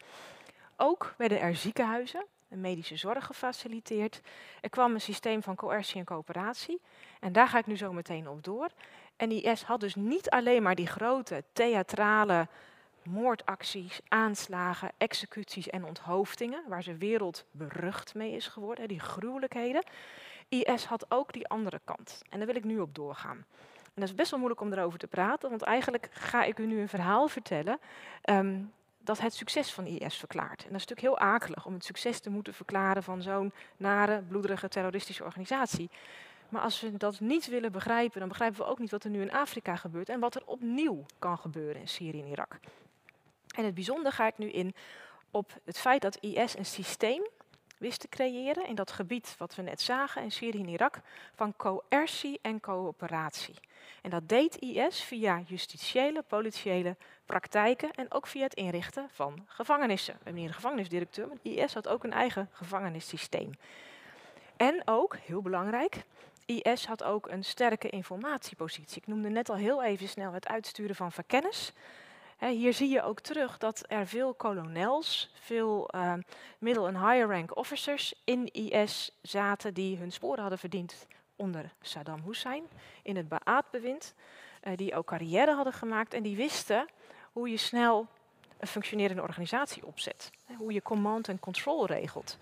Ook 0.77 1.15
werden 1.17 1.41
er 1.41 1.57
ziekenhuizen 1.57 2.27
en 2.49 2.61
medische 2.61 2.97
zorg 2.97 3.27
gefaciliteerd. 3.27 4.21
Er 4.61 4.71
kwam 4.71 4.95
een 4.95 5.01
systeem 5.01 5.43
van 5.43 5.55
coercie 5.55 5.99
en 5.99 6.05
coöperatie. 6.05 6.81
En 7.21 7.33
daar 7.33 7.49
ga 7.49 7.59
ik 7.59 7.67
nu 7.67 7.77
zo 7.77 7.93
meteen 7.93 8.29
op 8.29 8.45
door. 8.45 8.69
En 9.17 9.31
IS 9.31 9.63
had 9.63 9.81
dus 9.81 9.95
niet 9.95 10.31
alleen 10.31 10.63
maar 10.63 10.75
die 10.75 10.87
grote 10.87 11.45
theatrale 11.53 12.49
moordacties, 13.05 14.01
aanslagen, 14.09 14.91
executies 14.99 15.69
en 15.69 15.85
onthoofdingen, 15.85 16.63
waar 16.69 16.83
ze 16.83 16.97
wereldberucht 16.97 18.15
mee 18.15 18.33
is 18.33 18.47
geworden, 18.47 18.89
die 18.89 19.01
gruwelijkheden. 19.01 19.85
IS 20.49 20.85
had 20.85 21.07
ook 21.09 21.33
die 21.33 21.49
andere 21.49 21.81
kant. 21.85 22.23
En 22.31 22.39
daar 22.39 22.47
wil 22.47 22.57
ik 22.57 22.65
nu 22.65 22.81
op 22.81 22.95
doorgaan. 22.95 23.45
En 23.85 24.01
dat 24.01 24.09
is 24.09 24.15
best 24.15 24.31
wel 24.31 24.39
moeilijk 24.39 24.63
om 24.63 24.73
erover 24.73 24.99
te 24.99 25.07
praten, 25.07 25.51
want 25.51 25.63
eigenlijk 25.63 26.09
ga 26.11 26.45
ik 26.45 26.59
u 26.59 26.67
nu 26.67 26.81
een 26.81 26.89
verhaal 26.89 27.29
vertellen 27.29 27.79
um, 28.31 28.73
dat 28.99 29.21
het 29.21 29.35
succes 29.35 29.73
van 29.73 29.87
IS 29.87 30.17
verklaart. 30.17 30.63
En 30.65 30.73
dat 30.73 30.81
is 30.81 30.87
natuurlijk 30.87 31.01
heel 31.01 31.19
akelig 31.19 31.67
om 31.67 31.73
het 31.73 31.85
succes 31.85 32.21
te 32.21 32.31
moeten 32.31 32.55
verklaren 32.55 33.03
van 33.03 33.23
zo'n 33.23 33.53
nare, 33.77 34.23
bloederige 34.29 34.69
terroristische 34.69 35.25
organisatie. 35.25 35.91
Maar 36.49 36.63
als 36.63 36.81
we 36.81 36.97
dat 36.97 37.21
niet 37.21 37.47
willen 37.47 37.73
begrijpen, 37.73 38.21
dan 38.21 38.29
begrijpen 38.29 38.59
we 38.59 38.67
ook 38.67 38.79
niet 38.79 38.91
wat 38.91 39.05
er 39.05 39.11
nu 39.11 39.21
in 39.21 39.33
Afrika 39.33 39.77
gebeurt 39.77 40.09
en 40.09 40.21
wat 40.21 40.35
er 40.35 40.43
opnieuw 40.45 41.05
kan 41.19 41.39
gebeuren 41.39 41.81
in 41.81 41.89
Syrië 41.89 42.21
en 42.21 42.29
Irak. 42.29 42.59
En 43.55 43.65
het 43.65 43.75
bijzonder 43.75 44.13
ga 44.13 44.27
ik 44.27 44.39
nu 44.39 44.51
in 44.51 44.75
op 45.31 45.53
het 45.65 45.79
feit 45.79 46.03
dat 46.03 46.17
IS 46.17 46.57
een 46.57 46.67
systeem 46.67 47.29
wist 47.79 48.01
te 48.01 48.09
creëren 48.09 48.67
in 48.67 48.75
dat 48.75 48.91
gebied 48.91 49.35
wat 49.39 49.55
we 49.55 49.63
net 49.63 49.81
zagen 49.81 50.23
in 50.23 50.33
Syrië 50.33 50.61
en 50.61 50.69
Irak 50.69 51.01
van 51.35 51.57
coercie 51.57 52.39
en 52.43 52.61
coöperatie. 52.61 53.55
En 54.03 54.11
dat 54.11 54.29
deed 54.29 54.57
IS 54.57 55.03
via 55.03 55.43
justitiële, 55.47 56.23
politiële 56.23 56.97
praktijken 57.27 57.91
en 57.91 58.13
ook 58.13 58.27
via 58.27 58.43
het 58.43 58.55
inrichten 58.55 59.09
van 59.11 59.45
gevangenissen. 59.47 60.15
We 60.15 60.21
hebben 60.23 60.41
hier 60.41 60.49
een 60.49 60.55
gevangenisdirecteur, 60.55 61.29
maar 61.29 61.37
IS 61.43 61.75
had 61.75 61.89
ook 61.89 62.05
een 62.05 62.13
eigen 62.13 62.49
gevangenissysteem. 62.53 63.51
En 64.57 64.83
ook, 64.85 65.17
heel 65.17 65.43
belangrijk, 65.43 66.05
IS 66.47 66.87
had 66.87 67.03
ook 67.03 67.29
een 67.29 67.45
sterke 67.45 67.89
informatiepositie. 67.89 69.01
Ik 69.01 69.07
noemde 69.07 69.29
net 69.29 69.49
al 69.49 69.57
heel 69.57 69.83
even 69.83 70.09
snel 70.09 70.33
het 70.33 70.49
uitsturen 70.49 70.97
van 70.97 71.13
verkennis. 71.13 71.73
Hier 72.49 72.73
zie 72.73 72.89
je 72.89 73.03
ook 73.03 73.21
terug 73.21 73.59
dat 73.59 73.85
er 73.89 74.07
veel 74.07 74.35
kolonels, 74.35 75.31
veel 75.41 75.91
uh, 75.95 76.13
middle- 76.59 76.87
en 76.87 77.09
higher-rank 77.09 77.57
officers 77.57 78.15
in 78.25 78.53
IS 78.53 79.19
zaten 79.23 79.75
die 79.75 79.97
hun 79.97 80.13
sporen 80.13 80.41
hadden 80.41 80.59
verdiend 80.59 81.07
onder 81.37 81.73
Saddam 81.81 82.23
Hussein 82.25 82.65
in 83.03 83.17
het 83.17 83.29
Ba'ath-bewind, 83.29 84.15
uh, 84.63 84.77
die 84.77 84.95
ook 84.95 85.07
carrière 85.07 85.55
hadden 85.55 85.73
gemaakt 85.73 86.15
en 86.15 86.23
die 86.23 86.37
wisten 86.37 86.87
hoe 87.33 87.51
je 87.51 87.57
snel 87.57 88.07
een 88.59 88.67
functionerende 88.67 89.23
organisatie 89.23 89.87
opzet, 89.87 90.31
hoe 90.57 90.73
je 90.73 90.83
command 90.83 91.29
en 91.29 91.41
control 91.41 91.87
regelt. 91.87 92.39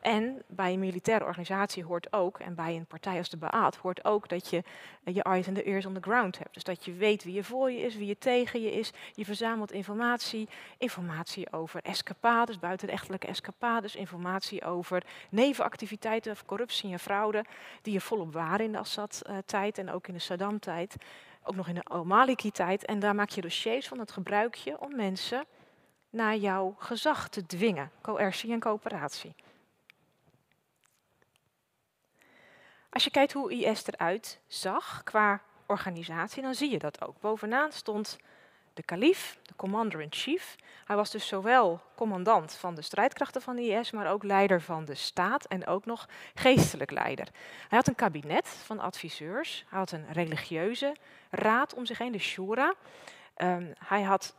En 0.00 0.42
bij 0.46 0.72
een 0.72 0.78
militaire 0.78 1.24
organisatie 1.24 1.84
hoort 1.84 2.12
ook, 2.12 2.38
en 2.38 2.54
bij 2.54 2.76
een 2.76 2.86
partij 2.86 3.18
als 3.18 3.28
de 3.28 3.36
Baat 3.36 3.76
hoort 3.76 4.04
ook 4.04 4.28
dat 4.28 4.50
je 4.50 4.62
eh, 5.04 5.14
je 5.14 5.22
eyes 5.22 5.46
and 5.46 5.56
the 5.56 5.62
ears 5.62 5.86
on 5.86 5.94
the 5.94 6.00
ground 6.00 6.38
hebt. 6.38 6.54
Dus 6.54 6.64
dat 6.64 6.84
je 6.84 6.92
weet 6.92 7.24
wie 7.24 7.34
je 7.34 7.44
voor 7.44 7.70
je 7.70 7.78
is, 7.78 7.96
wie 7.96 8.06
je 8.06 8.18
tegen 8.18 8.60
je 8.60 8.72
is. 8.72 8.92
Je 9.12 9.24
verzamelt 9.24 9.72
informatie, 9.72 10.48
informatie 10.78 11.52
over 11.52 11.80
escapades, 11.82 12.58
buitenrechtelijke 12.58 13.26
escapades, 13.26 13.96
informatie 13.96 14.64
over 14.64 15.04
nevenactiviteiten 15.30 16.36
corruptie 16.46 16.92
en 16.92 16.98
fraude, 16.98 17.44
die 17.82 17.94
er 17.94 18.00
volop 18.00 18.32
waren 18.32 18.64
in 18.64 18.72
de 18.72 18.78
Assad-tijd 18.78 19.78
en 19.78 19.90
ook 19.90 20.06
in 20.08 20.14
de 20.14 20.20
Saddam-tijd, 20.20 20.96
ook 21.42 21.54
nog 21.54 21.68
in 21.68 21.74
de 21.74 21.84
Al-Maliki-tijd. 21.84 22.84
En 22.84 22.98
daar 22.98 23.14
maak 23.14 23.30
je 23.30 23.40
dossiers 23.40 23.88
van, 23.88 23.98
dat 23.98 24.12
gebruik 24.12 24.54
je 24.54 24.80
om 24.80 24.96
mensen 24.96 25.44
naar 26.10 26.36
jouw 26.36 26.74
gezag 26.78 27.28
te 27.28 27.46
dwingen, 27.46 27.90
coercie 28.00 28.52
en 28.52 28.60
coöperatie. 28.60 29.34
Als 32.98 33.06
je 33.06 33.12
kijkt 33.12 33.32
hoe 33.32 33.52
IS 33.52 33.86
eruit 33.86 34.40
zag 34.46 35.02
qua 35.04 35.40
organisatie, 35.66 36.42
dan 36.42 36.54
zie 36.54 36.70
je 36.70 36.78
dat 36.78 37.04
ook. 37.04 37.20
Bovenaan 37.20 37.72
stond 37.72 38.18
de 38.74 38.82
kalif, 38.82 39.38
de 39.42 39.56
commander-in-chief. 39.56 40.56
Hij 40.84 40.96
was 40.96 41.10
dus 41.10 41.26
zowel 41.26 41.80
commandant 41.94 42.52
van 42.52 42.74
de 42.74 42.82
strijdkrachten 42.82 43.42
van 43.42 43.58
IS, 43.58 43.90
maar 43.90 44.10
ook 44.12 44.22
leider 44.22 44.60
van 44.60 44.84
de 44.84 44.94
staat 44.94 45.44
en 45.44 45.66
ook 45.66 45.84
nog 45.84 46.08
geestelijk 46.34 46.90
leider. 46.90 47.28
Hij 47.68 47.78
had 47.78 47.86
een 47.86 47.94
kabinet 47.94 48.48
van 48.48 48.78
adviseurs, 48.78 49.64
hij 49.68 49.78
had 49.78 49.92
een 49.92 50.12
religieuze 50.12 50.96
raad 51.30 51.74
om 51.74 51.86
zich 51.86 51.98
heen, 51.98 52.12
de 52.12 52.18
shura. 52.18 52.74
Um, 53.36 53.72
hij 53.78 54.02
had 54.02 54.34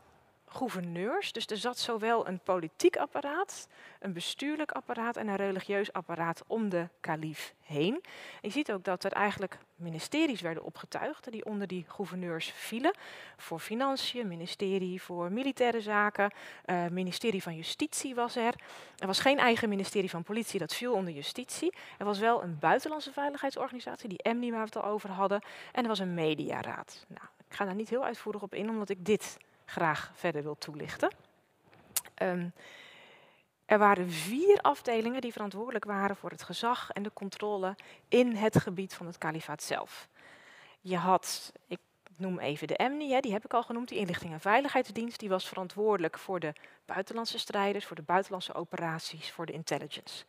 gouverneurs. 0.50 1.32
Dus 1.32 1.46
er 1.46 1.58
zat 1.58 1.78
zowel 1.78 2.28
een 2.28 2.40
politiek 2.40 2.98
apparaat, 2.98 3.68
een 4.00 4.14
bestuurlijk 4.14 4.72
apparaat 4.72 5.18
en 5.18 5.28
een 5.28 5.36
religieus 5.36 5.94
apparaat 5.94 6.44
om 6.48 6.70
de 6.70 6.88
kalif 7.00 7.54
heen. 7.62 8.04
je 8.42 8.50
ziet 8.50 8.72
ook 8.72 8.84
dat 8.84 9.04
er 9.04 9.12
eigenlijk 9.12 9.58
ministeries 9.76 10.42
werden 10.42 10.64
opgetuigd 10.64 11.32
die 11.32 11.46
onder 11.46 11.68
die 11.68 11.86
gouverneurs 11.88 12.52
vielen. 12.56 12.94
Voor 13.38 13.60
financiën, 13.60 14.28
ministerie 14.28 15.02
voor 15.02 15.32
militaire 15.32 15.82
zaken, 15.82 16.32
uh, 16.66 16.88
ministerie 16.88 17.44
van 17.44 17.56
justitie 17.56 18.16
was 18.16 18.36
er. 18.36 18.54
Er 18.98 19.08
was 19.08 19.20
geen 19.20 19.38
eigen 19.38 19.70
ministerie 19.70 20.10
van 20.10 20.24
politie, 20.24 20.60
dat 20.60 20.74
viel 20.74 20.94
onder 20.94 21.14
justitie. 21.14 21.74
Er 21.98 22.06
was 22.06 22.20
wel 22.20 22.44
een 22.44 22.60
buitenlandse 22.60 23.12
veiligheidsorganisatie, 23.12 24.10
die 24.10 24.22
EMNI 24.22 24.52
waar 24.52 24.60
we 24.60 24.66
het 24.66 24.84
al 24.84 24.92
over 24.92 25.10
hadden. 25.10 25.42
En 25.72 25.82
er 25.82 25.90
was 25.90 26.00
een 26.00 26.14
mediaraad. 26.14 27.06
Nou, 27.08 27.26
ik 27.50 27.56
ga 27.56 27.66
daar 27.66 27.76
niet 27.76 27.90
heel 27.90 28.04
uitvoerig 28.04 28.42
op 28.42 28.54
in, 28.54 28.70
omdat 28.70 28.90
ik 28.90 29.06
dit 29.06 29.38
graag 29.70 30.12
verder 30.14 30.44
wil 30.44 30.58
toelichten. 30.58 31.12
Um, 32.22 32.54
er 33.66 33.78
waren 33.78 34.10
vier 34.10 34.58
afdelingen 34.62 35.22
die 35.22 35.32
verantwoordelijk 35.32 35.86
waren 35.86 36.16
voor 36.16 36.30
het 36.30 36.44
gezag 36.44 36.92
en 36.92 37.04
de 37.04 37.14
controle 37.14 37.76
in 38.08 38.36
het 38.36 38.58
gebied 38.58 38.94
van 38.94 39.06
het 39.06 39.18
kalifaat 39.18 39.64
zelf. 39.64 40.08
Je 40.82 40.98
had, 40.98 41.52
ik 41.68 41.80
noem 42.16 42.40
even 42.40 42.68
de 42.68 42.76
EMNI, 42.76 43.20
die 43.20 43.32
heb 43.32 43.46
ik 43.46 43.54
al 43.54 43.64
genoemd, 43.64 43.88
die 43.88 43.98
inlichting 43.98 44.34
en 44.34 44.40
veiligheidsdienst, 44.40 45.20
die 45.20 45.30
was 45.30 45.48
verantwoordelijk 45.48 46.18
voor 46.18 46.40
de 46.40 46.54
buitenlandse 46.86 47.40
strijders, 47.40 47.86
voor 47.86 47.96
de 47.96 48.02
buitenlandse 48.02 48.54
operaties, 48.54 49.32
voor 49.32 49.46
de 49.46 49.54
intelligence. 49.54 50.26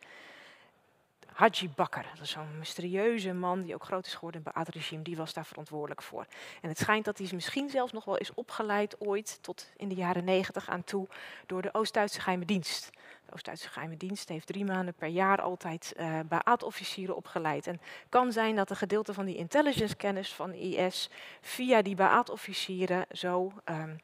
Haji 1.33 1.69
Bakker, 1.75 2.05
dat 2.13 2.23
is 2.23 2.29
zo'n 2.29 2.57
mysterieuze 2.57 3.33
man 3.33 3.61
die 3.61 3.73
ook 3.73 3.83
groot 3.83 4.05
is 4.05 4.13
geworden 4.13 4.41
in 4.43 4.51
het 4.53 4.69
regime, 4.69 5.01
die 5.01 5.17
was 5.17 5.33
daar 5.33 5.45
verantwoordelijk 5.45 6.01
voor. 6.01 6.25
En 6.61 6.69
het 6.69 6.77
schijnt 6.77 7.05
dat 7.05 7.17
hij 7.17 7.29
misschien 7.33 7.69
zelfs 7.69 7.91
nog 7.91 8.05
wel 8.05 8.17
is 8.17 8.33
opgeleid 8.33 9.01
ooit, 9.01 9.37
tot 9.41 9.71
in 9.77 9.89
de 9.89 9.95
jaren 9.95 10.23
negentig 10.23 10.69
aan 10.69 10.83
toe, 10.83 11.07
door 11.45 11.61
de 11.61 11.73
Oost-Duitse 11.73 12.21
geheime 12.21 12.45
dienst. 12.45 12.89
De 13.25 13.33
Oost-Duitse 13.33 13.69
geheime 13.69 13.97
dienst 13.97 14.29
heeft 14.29 14.47
drie 14.47 14.65
maanden 14.65 14.93
per 14.93 15.07
jaar 15.07 15.41
altijd 15.41 15.93
uh, 15.97 16.19
eh, 16.19 16.25
Baat-officieren 16.27 17.15
opgeleid. 17.15 17.67
En 17.67 17.81
kan 18.09 18.31
zijn 18.31 18.55
dat 18.55 18.69
een 18.69 18.75
gedeelte 18.75 19.13
van 19.13 19.25
die 19.25 19.35
intelligence-kennis 19.35 20.33
van 20.33 20.53
IS 20.53 21.09
via 21.41 21.81
die 21.81 21.95
Baat-officieren 21.95 23.05
zo 23.11 23.51
um, 23.65 23.99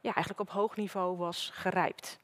ja, 0.00 0.14
eigenlijk 0.14 0.40
op 0.40 0.50
hoog 0.50 0.76
niveau 0.76 1.16
was 1.16 1.50
gerijpt. 1.54 2.18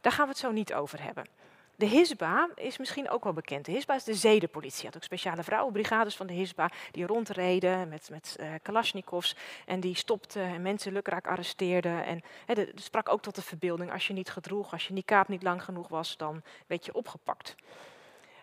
Daar 0.00 0.12
gaan 0.12 0.24
we 0.24 0.30
het 0.30 0.40
zo 0.40 0.50
niet 0.50 0.74
over 0.74 1.02
hebben. 1.02 1.39
De 1.80 1.86
Hisba 1.86 2.48
is 2.54 2.78
misschien 2.78 3.10
ook 3.10 3.24
wel 3.24 3.32
bekend. 3.32 3.64
De 3.64 3.72
Hisba 3.72 3.94
is 3.94 4.04
de 4.04 4.14
zedenpolitie. 4.14 4.80
Je 4.80 4.86
had 4.86 4.96
ook 4.96 5.02
speciale 5.02 5.42
vrouwenbrigades 5.42 6.16
van 6.16 6.26
de 6.26 6.32
Hisba 6.32 6.70
die 6.90 7.06
rondreden 7.06 7.88
met, 7.88 8.08
met 8.10 8.36
uh, 8.40 8.46
kalasjnikovs. 8.62 9.36
En 9.66 9.80
die 9.80 9.96
stopten 9.96 10.42
en 10.42 10.62
mensen 10.62 10.92
lukraak 10.92 11.26
arresteerden. 11.26 12.04
En 12.04 12.22
het 12.46 12.72
sprak 12.74 13.08
ook 13.08 13.22
tot 13.22 13.34
de 13.34 13.42
verbeelding. 13.42 13.92
Als 13.92 14.06
je 14.06 14.12
niet 14.12 14.30
gedroeg, 14.30 14.72
als 14.72 14.86
je 14.86 14.94
die 14.94 15.02
kaap 15.04 15.28
niet 15.28 15.42
lang 15.42 15.64
genoeg 15.64 15.88
was, 15.88 16.16
dan 16.16 16.42
werd 16.66 16.84
je 16.84 16.94
opgepakt. 16.94 17.54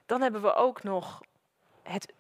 Dan 0.06 0.22
hebben 0.22 0.42
we 0.42 0.54
ook 0.54 0.84
nog 0.84 1.22
het 1.84 2.14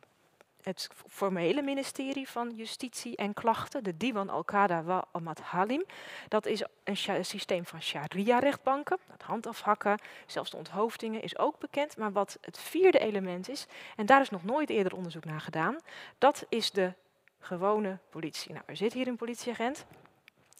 het 0.67 0.89
formele 1.07 1.61
ministerie 1.61 2.29
van 2.29 2.55
Justitie 2.55 3.15
en 3.15 3.33
Klachten, 3.33 3.83
de 3.83 3.97
Diwan 3.97 4.29
al-Qada 4.29 4.83
wa 4.83 5.05
Amat 5.11 5.39
Halim. 5.39 5.83
Dat 6.27 6.45
is 6.45 6.63
een 6.83 7.25
systeem 7.25 7.65
van 7.65 7.81
sharia-rechtbanken. 7.81 8.97
Het 9.11 9.21
handafhakken, 9.23 9.99
zelfs 10.25 10.49
de 10.49 10.57
onthoofdingen 10.57 11.21
is 11.21 11.37
ook 11.37 11.59
bekend. 11.59 11.97
Maar 11.97 12.11
wat 12.11 12.37
het 12.41 12.59
vierde 12.59 12.99
element 12.99 13.49
is, 13.49 13.65
en 13.95 14.05
daar 14.05 14.21
is 14.21 14.29
nog 14.29 14.43
nooit 14.43 14.69
eerder 14.69 14.95
onderzoek 14.95 15.25
naar 15.25 15.41
gedaan, 15.41 15.77
dat 16.17 16.45
is 16.49 16.71
de 16.71 16.93
gewone 17.39 17.97
politie. 18.09 18.53
Nou, 18.53 18.63
er 18.65 18.77
zit 18.77 18.93
hier 18.93 19.07
een 19.07 19.15
politieagent. 19.15 19.85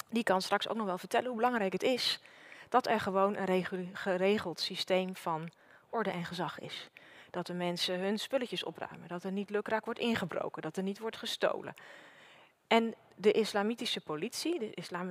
Die 0.10 0.24
kan 0.24 0.42
straks 0.42 0.68
ook 0.68 0.78
nog 0.78 0.86
wel 0.86 0.98
vertellen 0.98 1.28
hoe 1.28 1.36
belangrijk 1.36 1.74
het 1.74 1.84
is 1.84 2.20
dat 2.70 2.88
er 2.88 3.00
gewoon 3.00 3.38
een 3.38 3.66
geregeld 3.94 4.60
systeem 4.60 5.16
van 5.16 5.50
orde 5.90 6.10
en 6.10 6.26
gezag 6.26 6.60
is. 6.60 6.90
Dat 7.38 7.48
de 7.48 7.54
mensen 7.54 8.00
hun 8.00 8.20
spulletjes 8.20 8.64
opruimen. 8.64 9.08
Dat 9.08 9.24
er 9.24 9.32
niet 9.32 9.50
lukraak 9.50 9.86
wordt 9.86 10.00
ingebroken. 10.00 10.62
Dat 10.62 10.78
er 10.78 10.84
niet 10.84 11.00
wordt 11.00 11.18
gestolen. 11.18 11.74
En 12.68 12.96
de 13.16 13.32
islamitische 13.32 14.02
politie, 14.02 14.60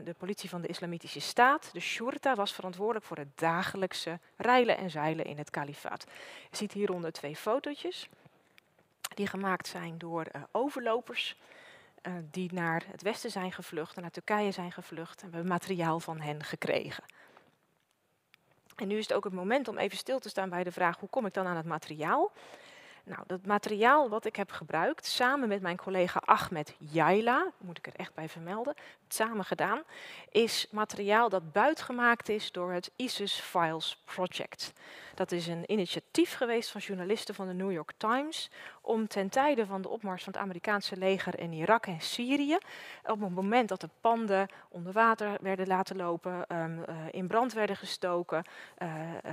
de, 0.04 0.14
politie 0.18 0.48
van 0.48 0.60
de 0.60 0.68
islamitische 0.68 1.20
staat, 1.20 1.70
de 1.72 1.80
shurta, 1.80 2.34
was 2.34 2.52
verantwoordelijk 2.52 3.04
voor 3.04 3.16
het 3.16 3.38
dagelijkse 3.38 4.18
reilen 4.36 4.76
en 4.76 4.90
zeilen 4.90 5.24
in 5.24 5.38
het 5.38 5.50
kalifaat. 5.50 6.06
Je 6.50 6.56
ziet 6.56 6.72
hieronder 6.72 7.12
twee 7.12 7.36
fotootjes 7.36 8.08
die 9.14 9.26
gemaakt 9.26 9.66
zijn 9.66 9.98
door 9.98 10.26
uh, 10.32 10.42
overlopers 10.52 11.36
uh, 12.02 12.12
die 12.30 12.52
naar 12.52 12.82
het 12.90 13.02
westen 13.02 13.30
zijn 13.30 13.52
gevlucht, 13.52 13.96
naar 13.96 14.10
Turkije 14.10 14.50
zijn 14.50 14.72
gevlucht 14.72 15.22
en 15.22 15.28
we 15.28 15.34
hebben 15.34 15.52
materiaal 15.52 16.00
van 16.00 16.20
hen 16.20 16.44
gekregen. 16.44 17.04
En 18.76 18.88
nu 18.88 18.96
is 18.96 19.08
het 19.08 19.16
ook 19.16 19.24
het 19.24 19.32
moment 19.32 19.68
om 19.68 19.78
even 19.78 19.98
stil 19.98 20.18
te 20.18 20.28
staan 20.28 20.48
bij 20.48 20.64
de 20.64 20.72
vraag: 20.72 20.98
hoe 20.98 21.08
kom 21.08 21.26
ik 21.26 21.34
dan 21.34 21.46
aan 21.46 21.56
het 21.56 21.66
materiaal? 21.66 22.32
Nou, 23.04 23.22
dat 23.26 23.46
materiaal 23.46 24.08
wat 24.08 24.24
ik 24.24 24.36
heb 24.36 24.50
gebruikt, 24.50 25.06
samen 25.06 25.48
met 25.48 25.62
mijn 25.62 25.76
collega 25.76 26.22
Ahmed 26.24 26.74
Jaila, 26.78 27.50
moet 27.58 27.78
ik 27.78 27.86
er 27.86 27.92
echt 27.96 28.14
bij 28.14 28.28
vermelden, 28.28 28.74
samen 29.08 29.44
gedaan, 29.44 29.82
is 30.30 30.66
materiaal 30.70 31.28
dat 31.28 31.52
buitgemaakt 31.52 32.28
is 32.28 32.52
door 32.52 32.72
het 32.72 32.90
ISIS 32.96 33.40
Files 33.40 34.02
Project. 34.04 34.72
Dat 35.16 35.32
is 35.32 35.46
een 35.46 35.64
initiatief 35.66 36.34
geweest 36.34 36.70
van 36.70 36.80
journalisten 36.80 37.34
van 37.34 37.46
de 37.46 37.52
New 37.52 37.72
York 37.72 37.92
Times 37.96 38.50
om 38.80 39.08
ten 39.08 39.28
tijde 39.28 39.66
van 39.66 39.82
de 39.82 39.88
opmars 39.88 40.24
van 40.24 40.32
het 40.32 40.42
Amerikaanse 40.42 40.96
leger 40.96 41.38
in 41.38 41.52
Irak 41.52 41.86
en 41.86 42.00
Syrië, 42.00 42.58
op 43.04 43.20
het 43.20 43.34
moment 43.34 43.68
dat 43.68 43.80
de 43.80 43.88
panden 44.00 44.48
onder 44.68 44.92
water 44.92 45.36
werden 45.40 45.66
laten 45.66 45.96
lopen, 45.96 46.44
um, 46.48 46.84
uh, 46.88 46.96
in 47.10 47.26
brand 47.26 47.52
werden 47.52 47.76
gestoken, 47.76 48.44
uh, 48.78 48.88
uh, 49.26 49.32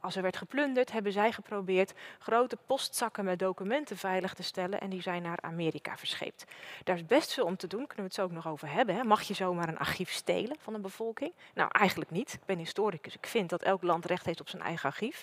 als 0.00 0.16
er 0.16 0.22
werd 0.22 0.36
geplunderd, 0.36 0.92
hebben 0.92 1.12
zij 1.12 1.32
geprobeerd 1.32 1.92
grote 2.18 2.56
postzakken 2.66 3.24
met 3.24 3.38
documenten 3.38 3.96
veilig 3.96 4.34
te 4.34 4.42
stellen 4.42 4.80
en 4.80 4.90
die 4.90 5.02
zijn 5.02 5.22
naar 5.22 5.38
Amerika 5.40 5.96
verscheept. 5.96 6.44
Daar 6.84 6.96
is 6.96 7.06
best 7.06 7.32
veel 7.32 7.44
om 7.44 7.56
te 7.56 7.66
doen, 7.66 7.86
kunnen 7.86 7.96
we 7.96 8.02
het 8.02 8.14
zo 8.14 8.22
ook 8.22 8.30
nog 8.30 8.48
over 8.48 8.70
hebben. 8.70 8.94
Hè? 8.94 9.04
Mag 9.04 9.22
je 9.22 9.34
zomaar 9.34 9.68
een 9.68 9.78
archief 9.78 10.10
stelen 10.10 10.56
van 10.60 10.74
een 10.74 10.82
bevolking? 10.82 11.32
Nou, 11.54 11.68
eigenlijk 11.72 12.10
niet. 12.10 12.32
Ik 12.32 12.44
ben 12.44 12.58
historicus. 12.58 13.14
Ik 13.14 13.26
vind 13.26 13.50
dat 13.50 13.62
elk 13.62 13.82
land 13.82 14.04
recht 14.04 14.26
heeft 14.26 14.40
op 14.40 14.48
zijn 14.48 14.62
eigen 14.62 14.83
archief. 14.84 15.22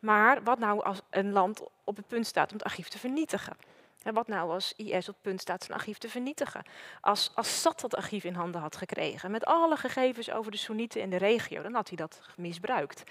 Maar 0.00 0.42
wat 0.42 0.58
nou 0.58 0.84
als 0.84 1.00
een 1.10 1.32
land 1.32 1.62
op 1.84 1.96
het 1.96 2.06
punt 2.06 2.26
staat 2.26 2.50
om 2.50 2.56
het 2.56 2.66
archief 2.66 2.88
te 2.88 2.98
vernietigen? 2.98 3.56
En 4.02 4.14
wat 4.14 4.28
nou 4.28 4.50
als 4.50 4.72
IS 4.76 5.08
op 5.08 5.14
het 5.14 5.22
punt 5.22 5.40
staat 5.40 5.64
zijn 5.64 5.78
archief 5.78 5.98
te 5.98 6.08
vernietigen? 6.08 6.62
Als 7.00 7.30
Assad 7.34 7.80
dat 7.80 7.96
archief 7.96 8.24
in 8.24 8.34
handen 8.34 8.60
had 8.60 8.76
gekregen, 8.76 9.30
met 9.30 9.44
alle 9.44 9.76
gegevens 9.76 10.30
over 10.30 10.50
de 10.50 10.56
Soenieten 10.56 11.00
in 11.00 11.10
de 11.10 11.16
regio, 11.16 11.62
dan 11.62 11.74
had 11.74 11.88
hij 11.88 11.96
dat 11.96 12.20
misbruikt. 12.36 13.02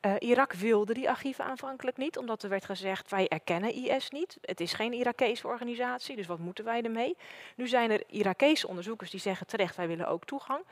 Uh, 0.00 0.14
Irak 0.18 0.52
wilde 0.52 0.94
die 0.94 1.08
archieven 1.08 1.44
aanvankelijk 1.44 1.96
niet, 1.96 2.18
omdat 2.18 2.42
er 2.42 2.48
werd 2.48 2.64
gezegd, 2.64 3.10
wij 3.10 3.28
erkennen 3.28 3.74
IS 3.74 4.10
niet. 4.10 4.38
Het 4.40 4.60
is 4.60 4.72
geen 4.72 4.92
Irakese 4.92 5.46
organisatie, 5.46 6.16
dus 6.16 6.26
wat 6.26 6.38
moeten 6.38 6.64
wij 6.64 6.82
ermee? 6.82 7.16
Nu 7.56 7.68
zijn 7.68 7.90
er 7.90 8.02
Irakese 8.06 8.68
onderzoekers 8.68 9.10
die 9.10 9.20
zeggen 9.20 9.46
terecht, 9.46 9.76
wij 9.76 9.88
willen 9.88 10.08
ook 10.08 10.24
toegang. 10.24 10.64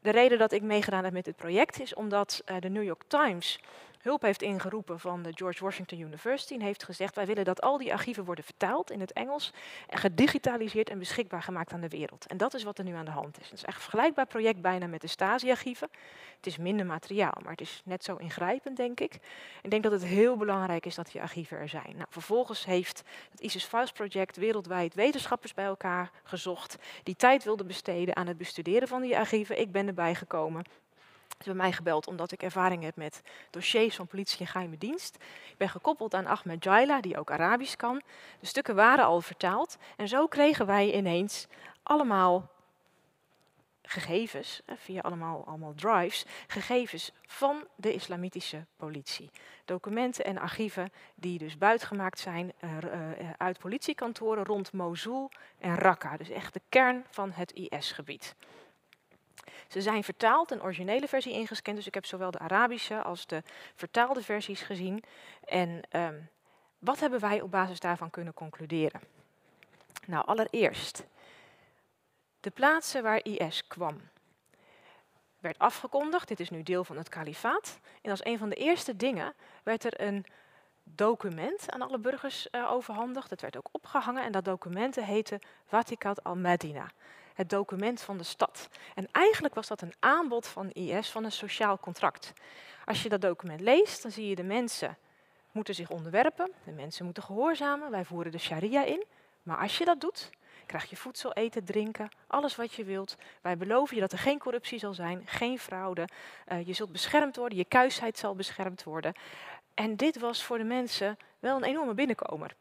De 0.00 0.10
reden 0.10 0.38
dat 0.38 0.52
ik 0.52 0.62
meegedaan 0.62 1.04
heb 1.04 1.12
met 1.12 1.24
dit 1.24 1.36
project 1.36 1.80
is 1.80 1.94
omdat 1.94 2.42
uh, 2.46 2.56
de 2.60 2.68
New 2.68 2.84
York 2.84 3.02
Times 3.06 3.60
hulp 4.04 4.22
heeft 4.22 4.42
ingeroepen 4.42 5.00
van 5.00 5.22
de 5.22 5.30
George 5.34 5.64
Washington 5.64 6.00
University 6.00 6.54
en 6.54 6.60
heeft 6.60 6.84
gezegd 6.84 7.14
wij 7.14 7.26
willen 7.26 7.44
dat 7.44 7.60
al 7.60 7.78
die 7.78 7.92
archieven 7.92 8.24
worden 8.24 8.44
vertaald 8.44 8.90
in 8.90 9.00
het 9.00 9.12
Engels 9.12 9.52
en 9.88 9.98
gedigitaliseerd 9.98 10.90
en 10.90 10.98
beschikbaar 10.98 11.42
gemaakt 11.42 11.72
aan 11.72 11.80
de 11.80 11.88
wereld. 11.88 12.26
En 12.26 12.36
dat 12.36 12.54
is 12.54 12.62
wat 12.62 12.78
er 12.78 12.84
nu 12.84 12.94
aan 12.94 13.04
de 13.04 13.10
hand 13.10 13.40
is. 13.40 13.44
Het 13.44 13.58
is 13.58 13.64
echt 13.64 13.76
een 13.76 13.82
vergelijkbaar 13.82 14.26
project 14.26 14.60
bijna 14.60 14.86
met 14.86 15.00
de 15.00 15.06
Stasi-archieven. 15.06 15.88
Het 16.36 16.46
is 16.46 16.56
minder 16.56 16.86
materiaal, 16.86 17.40
maar 17.42 17.50
het 17.50 17.60
is 17.60 17.82
net 17.84 18.04
zo 18.04 18.16
ingrijpend, 18.16 18.76
denk 18.76 19.00
ik. 19.00 19.14
Ik 19.62 19.70
denk 19.70 19.82
dat 19.82 19.92
het 19.92 20.04
heel 20.04 20.36
belangrijk 20.36 20.86
is 20.86 20.94
dat 20.94 21.12
die 21.12 21.20
archieven 21.20 21.58
er 21.58 21.68
zijn. 21.68 21.92
Nou, 21.96 22.06
vervolgens 22.08 22.64
heeft 22.64 23.02
het 23.30 23.40
ISIS 23.40 23.64
Files 23.64 23.92
Project 23.92 24.36
wereldwijd 24.36 24.94
wetenschappers 24.94 25.54
bij 25.54 25.64
elkaar 25.64 26.10
gezocht 26.22 26.76
die 27.02 27.16
tijd 27.16 27.44
wilden 27.44 27.66
besteden 27.66 28.16
aan 28.16 28.26
het 28.26 28.36
bestuderen 28.36 28.88
van 28.88 29.02
die 29.02 29.18
archieven. 29.18 29.60
Ik 29.60 29.72
ben 29.72 29.86
erbij 29.86 30.14
gekomen. 30.14 30.64
Hebben 31.44 31.62
mij 31.62 31.72
gebeld 31.72 32.06
omdat 32.06 32.32
ik 32.32 32.42
ervaring 32.42 32.82
heb 32.82 32.96
met 32.96 33.22
dossiers 33.50 33.96
van 33.96 34.06
politie 34.06 34.38
en 34.38 34.46
geheime 34.46 34.78
dienst. 34.78 35.14
Ik 35.50 35.56
ben 35.56 35.68
gekoppeld 35.68 36.14
aan 36.14 36.26
Ahmed 36.26 36.64
Jaila, 36.64 37.00
die 37.00 37.18
ook 37.18 37.30
Arabisch 37.30 37.76
kan. 37.76 38.02
De 38.40 38.46
stukken 38.46 38.74
waren 38.74 39.04
al 39.04 39.20
vertaald. 39.20 39.76
En 39.96 40.08
zo 40.08 40.26
kregen 40.26 40.66
wij 40.66 40.92
ineens 40.92 41.46
allemaal 41.82 42.52
gegevens, 43.86 44.62
via 44.66 45.00
allemaal, 45.00 45.44
allemaal 45.46 45.74
drives, 45.74 46.24
gegevens 46.46 47.12
van 47.26 47.66
de 47.76 47.92
islamitische 47.92 48.66
politie. 48.76 49.30
Documenten 49.64 50.24
en 50.24 50.38
archieven 50.38 50.92
die 51.14 51.38
dus 51.38 51.58
buitgemaakt 51.58 52.18
zijn 52.18 52.52
uh, 52.60 52.70
uit 53.36 53.58
politiekantoren 53.58 54.44
rond 54.44 54.72
Mosul 54.72 55.30
en 55.58 55.74
Raqqa. 55.74 56.16
Dus 56.16 56.30
echt 56.30 56.52
de 56.52 56.60
kern 56.68 57.04
van 57.10 57.30
het 57.32 57.52
IS-gebied. 57.52 58.34
Ze 59.68 59.82
zijn 59.82 60.04
vertaald, 60.04 60.50
een 60.50 60.62
originele 60.62 61.08
versie 61.08 61.32
ingescand. 61.32 61.76
Dus 61.76 61.86
ik 61.86 61.94
heb 61.94 62.04
zowel 62.04 62.30
de 62.30 62.38
Arabische 62.38 63.02
als 63.02 63.26
de 63.26 63.42
vertaalde 63.74 64.22
versies 64.22 64.60
gezien. 64.60 65.02
En 65.44 65.80
um, 65.90 66.28
wat 66.78 67.00
hebben 67.00 67.20
wij 67.20 67.40
op 67.40 67.50
basis 67.50 67.80
daarvan 67.80 68.10
kunnen 68.10 68.34
concluderen? 68.34 69.00
Nou, 70.06 70.26
allereerst, 70.26 71.04
de 72.40 72.50
plaatsen 72.50 73.02
waar 73.02 73.24
IS 73.24 73.66
kwam 73.66 74.00
werd 75.40 75.58
afgekondigd. 75.58 76.28
Dit 76.28 76.40
is 76.40 76.50
nu 76.50 76.62
deel 76.62 76.84
van 76.84 76.96
het 76.96 77.08
kalifaat. 77.08 77.78
En 78.02 78.10
als 78.10 78.24
een 78.24 78.38
van 78.38 78.48
de 78.48 78.54
eerste 78.54 78.96
dingen 78.96 79.34
werd 79.62 79.84
er 79.84 80.00
een 80.00 80.24
document 80.82 81.70
aan 81.70 81.82
alle 81.82 81.98
burgers 81.98 82.48
uh, 82.50 82.72
overhandigd. 82.72 83.30
Het 83.30 83.40
werd 83.40 83.56
ook 83.56 83.68
opgehangen 83.70 84.24
en 84.24 84.32
dat 84.32 84.44
document 84.44 84.94
heette 84.94 85.40
Vatikat 85.66 86.24
al-Medina 86.24 86.90
het 87.34 87.50
document 87.50 88.00
van 88.00 88.16
de 88.16 88.24
stad. 88.24 88.68
En 88.94 89.08
eigenlijk 89.12 89.54
was 89.54 89.68
dat 89.68 89.82
een 89.82 89.94
aanbod 89.98 90.46
van 90.46 90.70
IS 90.70 91.10
van 91.10 91.24
een 91.24 91.32
sociaal 91.32 91.78
contract. 91.78 92.32
Als 92.84 93.02
je 93.02 93.08
dat 93.08 93.20
document 93.20 93.60
leest, 93.60 94.02
dan 94.02 94.10
zie 94.10 94.28
je 94.28 94.34
de 94.34 94.42
mensen 94.42 94.96
moeten 95.52 95.74
zich 95.74 95.90
onderwerpen, 95.90 96.50
de 96.64 96.72
mensen 96.72 97.04
moeten 97.04 97.22
gehoorzamen, 97.22 97.90
wij 97.90 98.04
voeren 98.04 98.32
de 98.32 98.38
sharia 98.38 98.84
in. 98.84 99.04
Maar 99.42 99.56
als 99.56 99.78
je 99.78 99.84
dat 99.84 100.00
doet, 100.00 100.30
krijg 100.66 100.90
je 100.90 100.96
voedsel, 100.96 101.32
eten, 101.32 101.64
drinken, 101.64 102.08
alles 102.26 102.56
wat 102.56 102.72
je 102.72 102.84
wilt. 102.84 103.16
Wij 103.40 103.56
beloven 103.56 103.94
je 103.94 104.00
dat 104.00 104.12
er 104.12 104.18
geen 104.18 104.38
corruptie 104.38 104.78
zal 104.78 104.94
zijn, 104.94 105.22
geen 105.24 105.58
fraude. 105.58 106.08
Uh, 106.48 106.66
je 106.66 106.72
zult 106.72 106.92
beschermd 106.92 107.36
worden, 107.36 107.58
je 107.58 107.64
kuisheid 107.64 108.18
zal 108.18 108.34
beschermd 108.34 108.82
worden. 108.82 109.14
En 109.74 109.96
dit 109.96 110.18
was 110.18 110.42
voor 110.42 110.58
de 110.58 110.64
mensen 110.64 111.16
wel 111.38 111.56
een 111.56 111.64
enorme 111.64 111.94
binnenkomer. 111.94 112.54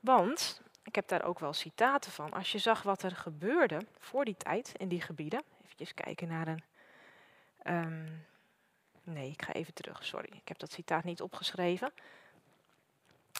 Want 0.00 0.61
ik 0.82 0.94
heb 0.94 1.08
daar 1.08 1.24
ook 1.24 1.38
wel 1.38 1.52
citaten 1.52 2.12
van. 2.12 2.32
Als 2.32 2.52
je 2.52 2.58
zag 2.58 2.82
wat 2.82 3.02
er 3.02 3.16
gebeurde 3.16 3.80
voor 3.98 4.24
die 4.24 4.36
tijd 4.36 4.72
in 4.76 4.88
die 4.88 5.00
gebieden. 5.00 5.42
Even 5.76 5.94
kijken 5.94 6.28
naar 6.28 6.48
een. 6.48 6.62
Um, 7.66 8.26
nee, 9.02 9.30
ik 9.30 9.42
ga 9.42 9.52
even 9.52 9.74
terug, 9.74 10.04
sorry. 10.04 10.28
Ik 10.32 10.48
heb 10.48 10.58
dat 10.58 10.72
citaat 10.72 11.04
niet 11.04 11.22
opgeschreven. 11.22 11.92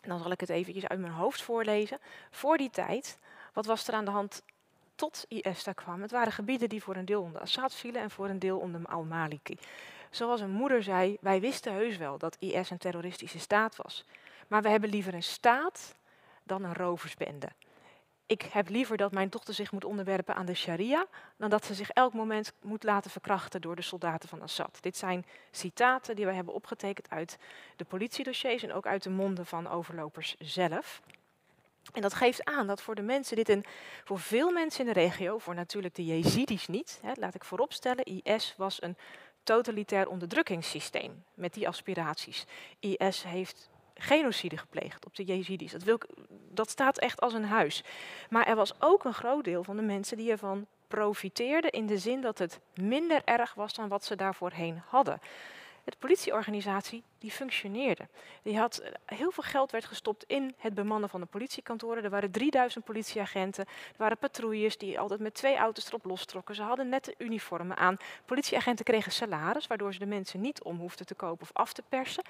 Dan 0.07 0.19
zal 0.23 0.31
ik 0.31 0.41
het 0.41 0.49
eventjes 0.49 0.87
uit 0.87 1.01
mijn 1.01 1.13
hoofd 1.13 1.43
voorlezen. 1.43 1.99
Voor 2.31 2.57
die 2.57 2.71
tijd, 2.71 3.19
wat 3.53 3.67
was 3.67 3.89
er 3.89 3.95
aan 3.95 4.05
de 4.05 4.11
hand 4.11 4.43
tot 4.95 5.25
IS 5.29 5.65
daar 5.65 5.75
kwam? 5.75 6.03
Het 6.03 6.11
waren 6.11 6.33
gebieden 6.33 6.69
die 6.69 6.83
voor 6.83 6.97
een 6.97 7.05
deel 7.05 7.23
onder 7.23 7.41
Assad 7.41 7.75
vielen 7.75 8.03
en 8.03 8.11
voor 8.11 8.29
een 8.29 8.39
deel 8.39 8.59
onder 8.59 8.87
al-Maliki. 8.87 9.59
Zoals 10.11 10.41
een 10.41 10.51
moeder 10.51 10.83
zei, 10.83 11.17
wij 11.21 11.41
wisten 11.41 11.73
heus 11.73 11.97
wel 11.97 12.19
dat 12.19 12.37
IS 12.39 12.71
een 12.71 12.79
terroristische 12.79 13.39
staat 13.39 13.77
was. 13.77 14.05
Maar 14.49 14.63
we 14.63 14.69
hebben 14.69 14.91
liever 14.91 15.15
een 15.15 15.23
staat 15.23 15.95
dan 16.45 16.65
een 16.65 16.75
roversbende. 16.75 17.49
Ik 18.27 18.43
heb 18.43 18.69
liever 18.69 18.97
dat 18.97 19.13
mijn 19.13 19.29
dochter 19.29 19.55
zich 19.55 19.73
moet 19.73 19.85
onderwerpen 19.85 20.35
aan 20.35 20.47
de 20.47 20.55
sharia, 20.55 21.07
dan 21.37 21.51
dat 21.51 21.65
ze 21.65 21.75
zich 21.75 21.91
elk 21.91 22.13
moment 22.13 22.53
moet 22.63 22.83
laten 22.83 23.11
verkrachten 23.11 23.61
door 23.61 23.77
de 23.77 23.83
soldaten 23.83 24.29
van 24.29 24.43
Assad. 24.43 24.79
Dit 24.81 24.97
zijn 24.97 25.27
citaten 25.51 26.17
die 26.17 26.25
wij 26.25 26.35
hebben 26.35 26.55
opgetekend 26.55 27.11
uit 27.11 27.39
de 27.77 27.85
politiedossiers 27.85 28.63
en 28.63 28.73
ook 28.73 28.87
uit 28.87 29.03
de 29.03 29.11
monden 29.11 29.47
van 29.47 29.69
overlopers 29.69 30.35
zelf. 30.39 31.03
En 31.93 32.03
dat 32.03 32.15
geeft 32.15 32.45
aan 32.45 32.67
dat 32.67 32.83
voor 32.83 32.95
de 32.95 33.03
mensen 33.03 33.37
dit 33.37 33.49
een, 33.49 33.65
voor 34.05 34.19
veel 34.19 34.51
mensen 34.51 34.87
in 34.87 34.93
de 34.93 35.01
regio, 35.01 35.39
voor 35.39 35.55
natuurlijk 35.55 35.95
de 35.95 36.05
Jezidis 36.05 36.67
niet, 36.67 36.99
hè, 37.03 37.13
laat 37.15 37.35
ik 37.35 37.45
vooropstellen, 37.45 38.05
IS 38.05 38.55
was 38.57 38.83
een 38.83 38.97
totalitair 39.43 40.09
onderdrukkingssysteem 40.09 41.25
met 41.35 41.55
die 41.55 41.69
aspiraties. 41.69 42.45
IS 42.81 43.23
heeft 43.23 43.71
genocide 44.03 44.57
gepleegd 44.57 45.07
op 45.07 45.17
de 45.17 45.25
Jezidis. 45.25 45.73
Dat, 45.73 45.83
wil, 45.83 46.01
dat 46.51 46.71
staat 46.71 46.99
echt 46.99 47.21
als 47.21 47.35
een 47.35 47.45
huis. 47.45 47.85
Maar 48.31 48.47
er 48.47 48.57
was 48.57 48.81
ook 48.81 49.05
een 49.05 49.15
groot 49.15 49.45
deel 49.45 49.65
van 49.65 49.77
de 49.77 49.83
mensen 49.83 50.17
die 50.17 50.31
ervan 50.31 50.67
profiteerden 50.89 51.71
in 51.71 51.87
de 51.87 51.99
zin 51.99 52.21
dat 52.21 52.39
het 52.39 52.61
minder 52.75 53.23
erg 53.25 53.55
was 53.55 53.75
dan 53.75 53.89
wat 53.89 54.05
ze 54.05 54.17
daarvoorheen 54.17 54.83
hadden. 54.87 55.21
De 55.85 55.97
politieorganisatie 55.99 57.03
die 57.19 57.31
functioneerde. 57.31 58.09
Die 58.43 58.59
had, 58.59 58.79
eh, 58.79 58.93
heel 59.05 59.31
veel 59.31 59.43
geld 59.43 59.71
werd 59.71 59.85
gestopt 59.85 60.25
in 60.27 60.55
het 60.57 60.75
bemannen 60.75 61.09
van 61.09 61.21
de 61.21 61.27
politiekantoren. 61.27 62.05
Er 62.05 62.11
waren 62.11 62.31
3000 62.31 62.85
politieagenten. 62.85 63.65
Er 63.65 63.95
waren 63.97 64.19
patrouilles 64.19 64.79
die 64.79 65.01
altijd 65.01 65.21
met 65.21 65.35
twee 65.35 65.57
auto's 65.57 65.87
erop 65.87 66.05
lostrokken. 66.05 66.55
Ze 66.55 66.63
hadden 66.63 66.89
nette 66.89 67.15
uniformen 67.19 67.77
aan. 67.77 67.97
Politieagenten 68.25 68.85
kregen 68.85 69.13
salaris, 69.13 69.67
waardoor 69.67 69.93
ze 69.93 69.99
de 69.99 70.07
mensen 70.07 70.41
niet 70.41 70.63
om 70.63 70.79
hoefden 70.79 71.07
te 71.07 71.15
kopen 71.15 71.43
of 71.43 71.51
af 71.53 71.73
te 71.73 71.83
persen. 71.89 72.25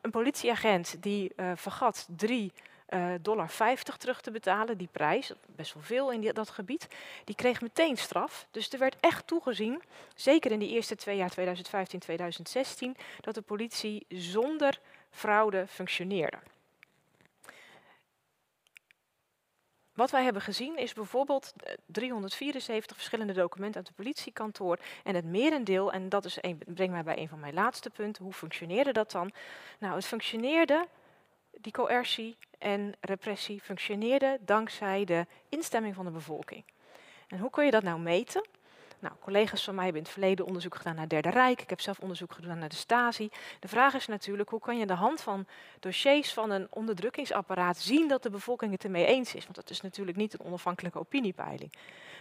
Een 0.00 0.10
politieagent 0.10 1.02
die 1.02 1.32
uh, 1.36 1.52
vergat 1.54 2.08
3 2.16 2.52
uh, 2.88 3.14
eh, 3.14 3.20
dollar 3.22 3.50
50 3.50 3.96
terug 3.96 4.20
te 4.20 4.30
betalen, 4.30 4.78
die 4.78 4.88
prijs, 4.92 5.32
best 5.46 5.74
wel 5.74 5.82
veel 5.82 6.12
in 6.12 6.30
dat 6.34 6.50
gebied, 6.50 6.88
die 7.24 7.34
kreeg 7.34 7.60
meteen 7.60 7.96
straf. 7.96 8.46
Dus 8.50 8.72
er 8.72 8.78
werd 8.78 8.96
echt 9.00 9.26
toegezien, 9.26 9.82
zeker 10.14 10.52
in 10.52 10.58
die 10.58 10.68
eerste 10.68 10.96
twee 10.96 11.16
jaar 11.16 11.30
2015, 11.30 11.98
2016, 11.98 12.96
dat 13.20 13.34
de 13.34 13.42
politie 13.42 14.06
zonder 14.08 14.80
fraude 15.10 15.66
functioneerde. 15.66 16.38
Wat 19.98 20.10
wij 20.10 20.24
hebben 20.24 20.42
gezien 20.42 20.76
is 20.76 20.92
bijvoorbeeld 20.92 21.52
374 21.86 22.96
verschillende 22.96 23.32
documenten 23.32 23.76
uit 23.76 23.86
het 23.86 23.96
politiekantoor. 23.96 24.78
En 25.04 25.14
het 25.14 25.24
merendeel, 25.24 25.92
en 25.92 26.08
dat 26.08 26.24
is 26.24 26.38
een, 26.40 26.62
brengt 26.66 26.92
mij 26.92 27.02
bij 27.02 27.18
een 27.18 27.28
van 27.28 27.40
mijn 27.40 27.54
laatste 27.54 27.90
punten, 27.90 28.24
hoe 28.24 28.32
functioneerde 28.32 28.92
dat 28.92 29.10
dan? 29.10 29.32
Nou, 29.78 29.94
het 29.94 30.06
functioneerde, 30.06 30.86
die 31.50 31.72
coercie 31.72 32.36
en 32.58 32.94
repressie 33.00 33.60
functioneerde 33.60 34.38
dankzij 34.40 35.04
de 35.04 35.26
instemming 35.48 35.94
van 35.94 36.04
de 36.04 36.10
bevolking. 36.10 36.64
En 37.28 37.38
hoe 37.38 37.50
kun 37.50 37.64
je 37.64 37.70
dat 37.70 37.82
nou 37.82 38.00
meten? 38.00 38.46
Nou, 39.00 39.14
collega's 39.20 39.64
van 39.64 39.74
mij 39.74 39.84
hebben 39.84 40.02
in 40.02 40.08
het 40.08 40.18
verleden 40.18 40.46
onderzoek 40.46 40.74
gedaan 40.74 40.94
naar 40.94 41.08
Derde 41.08 41.30
Rijk. 41.30 41.62
Ik 41.62 41.70
heb 41.70 41.80
zelf 41.80 41.98
onderzoek 41.98 42.32
gedaan 42.32 42.58
naar 42.58 42.68
de 42.68 42.74
Stasi. 42.74 43.30
De 43.60 43.68
vraag 43.68 43.94
is 43.94 44.06
natuurlijk, 44.06 44.48
hoe 44.48 44.60
kan 44.60 44.74
je 44.74 44.80
aan 44.80 44.86
de 44.86 44.92
hand 44.92 45.20
van 45.20 45.46
dossiers 45.80 46.32
van 46.32 46.50
een 46.50 46.66
onderdrukkingsapparaat 46.70 47.78
zien 47.78 48.08
dat 48.08 48.22
de 48.22 48.30
bevolking 48.30 48.72
het 48.72 48.84
ermee 48.84 49.06
eens 49.06 49.34
is? 49.34 49.42
Want 49.42 49.54
dat 49.54 49.70
is 49.70 49.80
natuurlijk 49.80 50.16
niet 50.16 50.32
een 50.32 50.46
onafhankelijke 50.46 50.98
opiniepeiling. 50.98 51.72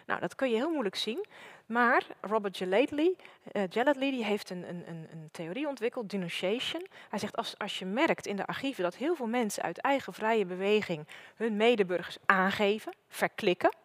Nou, 0.05 0.19
dat 0.19 0.35
kun 0.35 0.49
je 0.49 0.55
heel 0.55 0.71
moeilijk 0.71 0.95
zien. 0.95 1.25
Maar 1.65 2.03
Robert 2.21 2.57
Gelately, 2.57 3.15
uh, 3.53 4.25
heeft 4.25 4.49
een, 4.49 4.69
een, 4.69 4.83
een, 4.87 5.29
theorie 5.31 5.67
ontwikkeld, 5.67 6.09
denunciation. 6.09 6.87
Hij 7.09 7.19
zegt, 7.19 7.35
als, 7.35 7.57
als 7.57 7.79
je 7.79 7.85
merkt 7.85 8.27
in 8.27 8.35
de 8.35 8.45
archieven 8.45 8.83
dat 8.83 8.95
heel 8.95 9.15
veel 9.15 9.27
mensen 9.27 9.63
uit 9.63 9.77
eigen 9.77 10.13
vrije 10.13 10.45
beweging 10.45 11.07
hun 11.35 11.55
medeburgers 11.55 12.17
aangeven, 12.25 12.93
verklikken, 13.09 13.75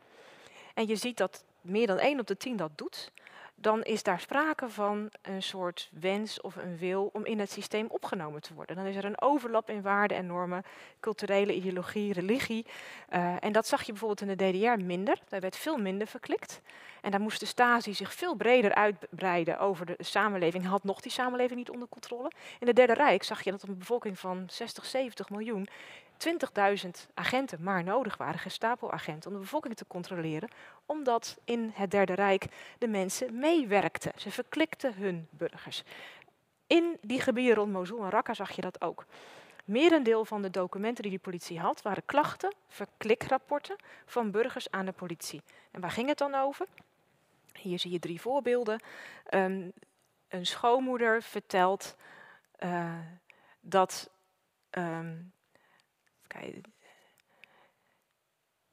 en 0.74 0.86
je 0.86 0.96
ziet 0.96 1.16
dat 1.16 1.44
meer 1.62 1.86
dan 1.86 1.98
1 1.98 2.20
op 2.20 2.26
de 2.26 2.36
10 2.36 2.56
dat 2.56 2.70
doet, 2.74 3.12
dan 3.62 3.82
is 3.82 4.02
daar 4.02 4.20
sprake 4.20 4.68
van 4.68 5.10
een 5.22 5.42
soort 5.42 5.90
wens 6.00 6.40
of 6.40 6.56
een 6.56 6.78
wil 6.78 7.10
om 7.12 7.24
in 7.24 7.38
het 7.38 7.50
systeem 7.50 7.86
opgenomen 7.88 8.40
te 8.40 8.54
worden. 8.54 8.76
Dan 8.76 8.86
is 8.86 8.96
er 8.96 9.04
een 9.04 9.20
overlap 9.20 9.70
in 9.70 9.82
waarden 9.82 10.16
en 10.16 10.26
normen, 10.26 10.62
culturele 11.00 11.54
ideologie, 11.54 12.12
religie. 12.12 12.66
Uh, 13.10 13.34
en 13.40 13.52
dat 13.52 13.66
zag 13.66 13.82
je 13.82 13.92
bijvoorbeeld 13.92 14.20
in 14.20 14.36
de 14.36 14.50
DDR 14.50 14.84
minder. 14.84 15.18
Daar 15.28 15.40
werd 15.40 15.56
veel 15.56 15.76
minder 15.76 16.06
verklikt. 16.06 16.60
En 17.00 17.10
daar 17.10 17.20
moest 17.20 17.40
de 17.40 17.46
Stasi 17.46 17.94
zich 17.94 18.14
veel 18.14 18.34
breder 18.34 18.74
uitbreiden 18.74 19.58
over 19.58 19.86
de 19.86 19.96
samenleving. 19.98 20.66
Had 20.66 20.84
nog 20.84 21.00
die 21.00 21.12
samenleving 21.12 21.58
niet 21.58 21.70
onder 21.70 21.88
controle. 21.88 22.30
In 22.58 22.66
het 22.66 22.76
Derde 22.76 22.94
Rijk 22.94 23.22
zag 23.22 23.42
je 23.42 23.50
dat 23.50 23.62
een 23.62 23.78
bevolking 23.78 24.18
van 24.18 24.44
60, 24.46 24.84
70 24.84 25.30
miljoen 25.30 25.68
20.000 26.28 26.90
agenten 27.14 27.62
maar 27.62 27.84
nodig 27.84 28.16
waren, 28.16 28.40
Gestapo-agenten, 28.40 29.30
om 29.30 29.36
de 29.36 29.42
bevolking 29.42 29.74
te 29.74 29.86
controleren, 29.86 30.48
omdat 30.86 31.38
in 31.44 31.70
het 31.74 31.90
Derde 31.90 32.14
Rijk 32.14 32.46
de 32.78 32.88
mensen 32.88 33.38
meewerkten. 33.38 34.12
Ze 34.16 34.30
verklikten 34.30 34.94
hun 34.94 35.28
burgers. 35.30 35.82
In 36.66 36.98
die 37.00 37.20
gebieden 37.20 37.54
rond 37.54 37.72
Mosul 37.72 38.04
en 38.04 38.10
Raqqa 38.10 38.34
zag 38.34 38.50
je 38.50 38.62
dat 38.62 38.80
ook. 38.80 39.04
Merendeel 39.64 40.24
van 40.24 40.42
de 40.42 40.50
documenten 40.50 41.02
die 41.02 41.12
de 41.12 41.18
politie 41.18 41.60
had, 41.60 41.82
waren 41.82 42.04
klachten, 42.04 42.54
verklikrapporten 42.68 43.76
van 44.06 44.30
burgers 44.30 44.70
aan 44.70 44.84
de 44.84 44.92
politie. 44.92 45.42
En 45.70 45.80
waar 45.80 45.90
ging 45.90 46.08
het 46.08 46.18
dan 46.18 46.34
over? 46.34 46.66
Hier 47.52 47.78
zie 47.78 47.90
je 47.90 47.98
drie 47.98 48.20
voorbeelden. 48.20 48.80
Um, 49.30 49.72
een 50.28 50.46
schoonmoeder 50.46 51.22
vertelt 51.22 51.96
uh, 52.58 52.98
dat 53.60 54.10
um, 54.70 55.32
guys 56.32 56.71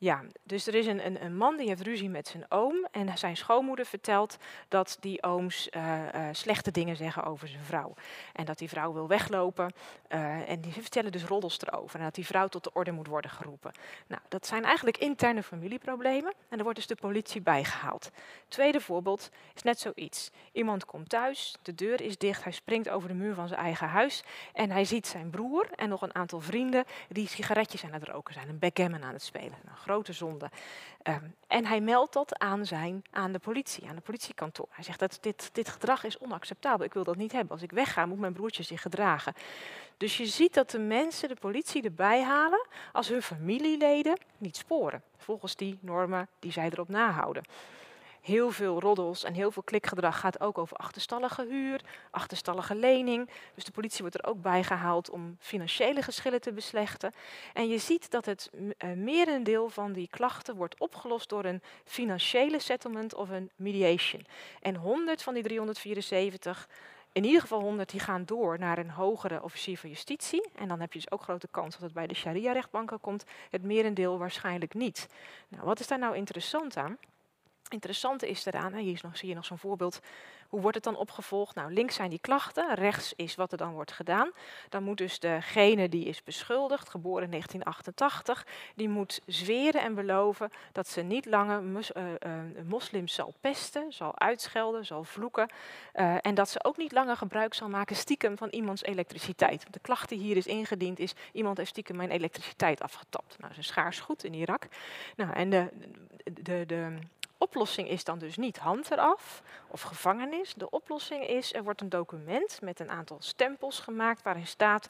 ja, 0.01 0.23
dus 0.43 0.67
er 0.67 0.75
is 0.75 0.85
een, 0.85 1.05
een, 1.05 1.23
een, 1.23 1.35
man 1.35 1.57
die 1.57 1.67
heeft 1.67 1.81
ruzie 1.81 2.09
met 2.09 2.27
zijn 2.27 2.45
oom 2.49 2.87
en 2.91 3.17
zijn 3.17 3.37
schoonmoeder 3.37 3.85
vertelt 3.85 4.37
dat 4.67 4.97
die 4.99 5.23
ooms 5.23 5.69
uh, 5.71 6.13
uh, 6.15 6.27
slechte 6.31 6.71
dingen 6.71 6.95
zeggen 6.95 7.23
over 7.23 7.47
zijn 7.47 7.63
vrouw. 7.63 7.93
En 8.33 8.45
dat 8.45 8.57
die 8.57 8.69
vrouw 8.69 8.93
wil 8.93 9.07
weglopen 9.07 9.73
uh, 10.09 10.49
en 10.49 10.61
die 10.61 10.71
vertellen 10.71 11.11
dus 11.11 11.23
roddels 11.23 11.59
erover 11.61 11.99
en 11.99 12.05
dat 12.05 12.15
die 12.15 12.25
vrouw 12.25 12.47
tot 12.47 12.63
de 12.63 12.73
orde 12.73 12.91
moet 12.91 13.07
worden 13.07 13.31
geroepen. 13.31 13.71
Nou, 14.07 14.21
dat 14.27 14.47
zijn 14.47 14.63
eigenlijk 14.63 14.97
interne 14.97 15.43
familieproblemen 15.43 16.33
en 16.49 16.57
er 16.57 16.63
wordt 16.63 16.77
dus 16.77 16.87
de 16.87 16.95
politie 16.95 17.41
bijgehaald. 17.41 18.11
Tweede 18.47 18.81
voorbeeld 18.81 19.29
is 19.55 19.61
net 19.61 19.79
zoiets. 19.79 20.31
Iemand 20.51 20.85
komt 20.85 21.09
thuis, 21.09 21.55
de 21.61 21.75
deur 21.75 22.01
is 22.01 22.17
dicht, 22.17 22.43
hij 22.43 22.51
springt 22.51 22.89
over 22.89 23.07
de 23.07 23.15
muur 23.15 23.33
van 23.33 23.47
zijn 23.47 23.59
eigen 23.59 23.87
huis 23.87 24.23
en 24.53 24.71
hij 24.71 24.85
ziet 24.85 25.07
zijn 25.07 25.29
broer 25.29 25.67
en 25.75 25.89
nog 25.89 26.01
een 26.01 26.15
aantal 26.15 26.39
vrienden 26.39 26.83
die 27.09 27.27
sigaretjes 27.27 27.83
aan 27.83 27.93
het 27.93 28.03
roken 28.03 28.33
zijn, 28.33 28.49
een 28.49 28.59
backgammon 28.59 29.03
aan 29.03 29.13
het 29.13 29.23
spelen. 29.23 29.57
Nou, 29.65 29.77
grote 29.89 30.13
zonde. 30.13 30.49
Ehm, 31.01 31.23
en 31.47 31.65
hij 31.65 31.81
meldt 31.81 32.13
dat 32.13 32.39
aan, 32.39 32.65
zijn, 32.65 33.01
aan 33.11 33.31
de 33.31 33.39
politie, 33.39 33.87
aan 33.87 33.95
de 33.95 34.01
politiekantoor. 34.01 34.67
Hij 34.69 34.83
zegt 34.83 34.99
dat 34.99 35.17
dit, 35.21 35.49
dit 35.53 35.69
gedrag 35.69 36.03
is 36.03 36.17
onacceptabel. 36.17 36.85
Ik 36.85 36.93
wil 36.93 37.03
dat 37.03 37.15
niet 37.15 37.31
hebben. 37.31 37.51
Als 37.51 37.61
ik 37.61 37.71
wegga, 37.71 38.05
moet 38.05 38.19
mijn 38.19 38.33
broertje 38.33 38.63
zich 38.63 38.81
gedragen. 38.81 39.33
Dus 39.97 40.17
je 40.17 40.25
ziet 40.25 40.53
dat 40.53 40.69
de 40.69 40.79
mensen 40.79 41.27
de 41.27 41.35
politie 41.35 41.83
erbij 41.83 42.23
halen 42.23 42.67
als 42.91 43.07
hun 43.07 43.21
familieleden 43.21 44.19
niet 44.37 44.57
sporen. 44.57 45.03
Volgens 45.17 45.55
die 45.55 45.77
normen 45.81 46.27
die 46.39 46.51
zij 46.51 46.69
erop 46.71 46.89
nahouden 46.89 47.43
heel 48.21 48.51
veel 48.51 48.79
roddels 48.79 49.23
en 49.23 49.33
heel 49.33 49.51
veel 49.51 49.63
klikgedrag 49.63 50.19
gaat 50.19 50.39
ook 50.39 50.57
over 50.57 50.77
achterstallige 50.77 51.45
huur, 51.49 51.81
achterstallige 52.11 52.75
lening. 52.75 53.29
Dus 53.55 53.63
de 53.63 53.71
politie 53.71 54.01
wordt 54.01 54.15
er 54.15 54.25
ook 54.25 54.41
bij 54.41 54.63
gehaald 54.63 55.09
om 55.09 55.37
financiële 55.39 56.01
geschillen 56.01 56.41
te 56.41 56.51
beslechten. 56.51 57.13
En 57.53 57.67
je 57.67 57.77
ziet 57.77 58.11
dat 58.11 58.25
het 58.25 58.49
uh, 58.53 58.93
merendeel 58.95 59.69
van 59.69 59.93
die 59.93 60.07
klachten 60.09 60.55
wordt 60.55 60.79
opgelost 60.79 61.29
door 61.29 61.45
een 61.45 61.61
financiële 61.85 62.59
settlement 62.59 63.13
of 63.13 63.29
een 63.29 63.49
mediation. 63.55 64.25
En 64.61 64.75
100 64.75 65.23
van 65.23 65.33
die 65.33 65.43
374 65.43 66.67
in 67.11 67.23
ieder 67.23 67.41
geval 67.41 67.61
100 67.61 67.89
die 67.89 67.99
gaan 67.99 68.25
door 68.25 68.59
naar 68.59 68.77
een 68.77 68.89
hogere 68.89 69.43
officier 69.43 69.77
van 69.77 69.89
justitie. 69.89 70.49
En 70.55 70.67
dan 70.67 70.79
heb 70.79 70.93
je 70.93 70.99
dus 70.99 71.11
ook 71.11 71.21
grote 71.21 71.47
kans 71.51 71.73
dat 71.73 71.83
het 71.83 71.93
bij 71.93 72.07
de 72.07 72.13
sharia-rechtbanken 72.13 72.99
komt. 72.99 73.23
Het 73.49 73.63
merendeel 73.63 74.17
waarschijnlijk 74.17 74.73
niet. 74.73 75.07
Nou, 75.47 75.63
wat 75.63 75.79
is 75.79 75.87
daar 75.87 75.99
nou 75.99 76.15
interessant 76.15 76.77
aan? 76.77 76.97
Interessante 77.69 78.29
is 78.29 78.45
eraan, 78.45 78.73
hier 78.73 78.99
nog, 79.03 79.17
zie 79.17 79.29
je 79.29 79.35
nog 79.35 79.45
zo'n 79.45 79.57
voorbeeld, 79.57 79.99
hoe 80.49 80.61
wordt 80.61 80.75
het 80.75 80.85
dan 80.85 80.95
opgevolgd? 80.95 81.55
Nou, 81.55 81.73
links 81.73 81.95
zijn 81.95 82.09
die 82.09 82.19
klachten, 82.19 82.75
rechts 82.75 83.13
is 83.15 83.35
wat 83.35 83.51
er 83.51 83.57
dan 83.57 83.73
wordt 83.73 83.91
gedaan. 83.91 84.31
Dan 84.69 84.83
moet 84.83 84.97
dus 84.97 85.19
degene 85.19 85.89
die 85.89 86.05
is 86.05 86.23
beschuldigd, 86.23 86.89
geboren 86.89 87.23
in 87.23 87.29
1988, 87.29 88.45
die 88.75 88.89
moet 88.89 89.21
zweren 89.25 89.81
en 89.81 89.95
beloven 89.95 90.49
dat 90.71 90.87
ze 90.87 91.01
niet 91.01 91.25
langer 91.25 91.63
uh, 91.63 92.03
uh, 92.03 92.31
moslims 92.65 93.13
zal 93.13 93.33
pesten, 93.41 93.93
zal 93.93 94.19
uitschelden, 94.19 94.85
zal 94.85 95.03
vloeken. 95.03 95.49
Uh, 95.95 96.15
en 96.21 96.35
dat 96.35 96.49
ze 96.49 96.63
ook 96.63 96.77
niet 96.77 96.91
langer 96.91 97.17
gebruik 97.17 97.53
zal 97.53 97.69
maken 97.69 97.95
stiekem 97.95 98.37
van 98.37 98.49
iemands 98.49 98.83
elektriciteit. 98.83 99.65
De 99.73 99.79
klacht 99.79 100.09
die 100.09 100.19
hier 100.19 100.37
is 100.37 100.47
ingediend 100.47 100.99
is, 100.99 101.13
iemand 101.31 101.57
heeft 101.57 101.69
stiekem 101.69 101.95
mijn 101.95 102.11
elektriciteit 102.11 102.81
afgetapt. 102.81 103.35
Nou, 103.37 103.49
dat 103.49 103.57
is 103.57 103.67
schaars 103.67 103.99
goed 103.99 104.23
in 104.23 104.33
Irak. 104.33 104.67
Nou, 105.15 105.33
en 105.33 105.49
de, 105.49 105.69
de, 106.23 106.65
de 106.65 106.97
oplossing 107.39 107.89
is 107.89 108.03
dan 108.03 108.19
dus 108.19 108.37
niet 108.37 108.57
hand 108.57 108.91
eraf 108.91 109.43
of 109.67 109.81
gevangenis. 109.81 110.53
De 110.53 110.69
oplossing 110.69 111.27
is, 111.27 111.53
er 111.53 111.63
wordt 111.63 111.81
een 111.81 111.89
document 111.89 112.59
met 112.61 112.79
een 112.79 112.89
aantal 112.89 113.17
stempels 113.19 113.79
gemaakt 113.79 114.21
waarin 114.21 114.47
staat 114.47 114.89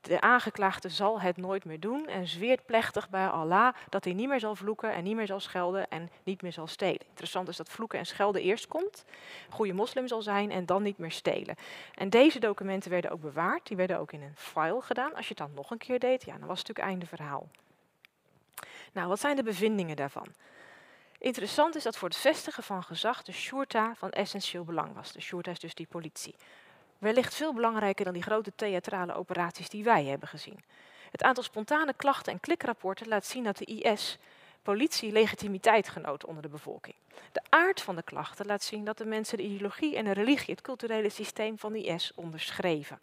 de 0.00 0.20
aangeklaagde 0.20 0.88
zal 0.88 1.20
het 1.20 1.36
nooit 1.36 1.64
meer 1.64 1.80
doen 1.80 2.06
en 2.06 2.28
zweert 2.28 2.66
plechtig 2.66 3.08
bij 3.08 3.28
Allah 3.28 3.74
dat 3.88 4.04
hij 4.04 4.12
niet 4.12 4.28
meer 4.28 4.40
zal 4.40 4.56
vloeken 4.56 4.92
en 4.92 5.04
niet 5.04 5.16
meer 5.16 5.26
zal 5.26 5.40
schelden 5.40 5.88
en 5.88 6.10
niet 6.22 6.42
meer 6.42 6.52
zal 6.52 6.66
stelen. 6.66 7.06
Interessant 7.08 7.48
is 7.48 7.56
dat 7.56 7.68
vloeken 7.68 7.98
en 7.98 8.06
schelden 8.06 8.42
eerst 8.42 8.66
komt, 8.66 9.04
goede 9.50 9.72
moslim 9.72 10.08
zal 10.08 10.22
zijn 10.22 10.50
en 10.50 10.66
dan 10.66 10.82
niet 10.82 10.98
meer 10.98 11.10
stelen. 11.10 11.56
En 11.94 12.10
deze 12.10 12.38
documenten 12.38 12.90
werden 12.90 13.10
ook 13.10 13.20
bewaard, 13.20 13.66
die 13.66 13.76
werden 13.76 13.98
ook 13.98 14.12
in 14.12 14.22
een 14.22 14.36
file 14.36 14.80
gedaan. 14.80 15.14
Als 15.14 15.28
je 15.28 15.34
het 15.36 15.46
dan 15.46 15.54
nog 15.54 15.70
een 15.70 15.78
keer 15.78 15.98
deed, 15.98 16.24
ja, 16.24 16.38
dan 16.38 16.46
was 16.46 16.58
het 16.58 16.68
natuurlijk 16.68 16.88
einde 16.88 17.06
verhaal. 17.06 17.48
Nou, 18.92 19.08
wat 19.08 19.20
zijn 19.20 19.36
de 19.36 19.42
bevindingen 19.42 19.96
daarvan? 19.96 20.26
Interessant 21.18 21.74
is 21.74 21.82
dat 21.82 21.96
voor 21.96 22.08
het 22.08 22.18
vestigen 22.18 22.62
van 22.62 22.82
gezag 22.82 23.22
de 23.22 23.32
shurta 23.32 23.94
van 23.94 24.10
essentieel 24.10 24.64
belang 24.64 24.94
was. 24.94 25.12
De 25.12 25.20
shurta 25.20 25.50
is 25.50 25.60
dus 25.60 25.74
die 25.74 25.86
politie. 25.86 26.34
Wellicht 26.98 27.34
veel 27.34 27.54
belangrijker 27.54 28.04
dan 28.04 28.14
die 28.14 28.22
grote 28.22 28.52
theatrale 28.56 29.14
operaties 29.14 29.68
die 29.68 29.84
wij 29.84 30.04
hebben 30.04 30.28
gezien. 30.28 30.64
Het 31.10 31.22
aantal 31.22 31.44
spontane 31.44 31.94
klachten 31.94 32.32
en 32.32 32.40
klikrapporten 32.40 33.08
laat 33.08 33.26
zien 33.26 33.44
dat 33.44 33.56
de 33.56 33.64
IS 33.64 34.18
politie 34.62 35.12
legitimiteit 35.12 35.88
genoot 35.88 36.24
onder 36.24 36.42
de 36.42 36.48
bevolking. 36.48 36.94
De 37.32 37.42
aard 37.48 37.80
van 37.80 37.96
de 37.96 38.02
klachten 38.02 38.46
laat 38.46 38.62
zien 38.62 38.84
dat 38.84 38.98
de 38.98 39.04
mensen 39.04 39.36
de 39.36 39.44
ideologie 39.44 39.96
en 39.96 40.04
de 40.04 40.12
religie, 40.12 40.54
het 40.54 40.60
culturele 40.60 41.08
systeem 41.08 41.58
van 41.58 41.72
de 41.72 41.82
IS 41.82 42.12
onderschreven. 42.14 43.00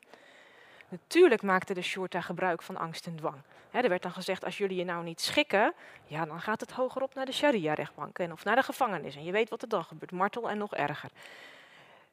Natuurlijk 0.90 1.42
maakte 1.42 1.74
de 1.74 1.82
Shorta 1.82 2.22
gebruik 2.22 2.62
van 2.62 2.78
angst 2.78 3.08
en 3.08 3.16
dwang. 3.16 3.42
er 3.72 3.90
werd 3.90 4.02
dan 4.02 4.12
gezegd, 4.12 4.46
als 4.46 4.58
jullie 4.58 4.78
je 4.78 4.86
nou 4.86 5.04
niet 5.04 5.22
schikken, 5.22 5.74
ja, 6.06 6.26
dan 6.26 6.42
gaat 6.42 6.60
het 6.60 6.72
hogerop 6.72 7.14
naar 7.14 7.26
de 7.26 7.32
sharia-rechtbank 7.32 8.20
of 8.20 8.44
naar 8.44 8.56
de 8.56 8.64
gevangenis. 8.64 9.16
En 9.16 9.24
je 9.24 9.32
weet 9.32 9.50
wat 9.50 9.62
er 9.62 9.70
dan 9.70 9.84
gebeurt, 9.84 10.12
martel 10.12 10.50
en 10.50 10.58
nog 10.58 10.76
erger. 10.76 11.10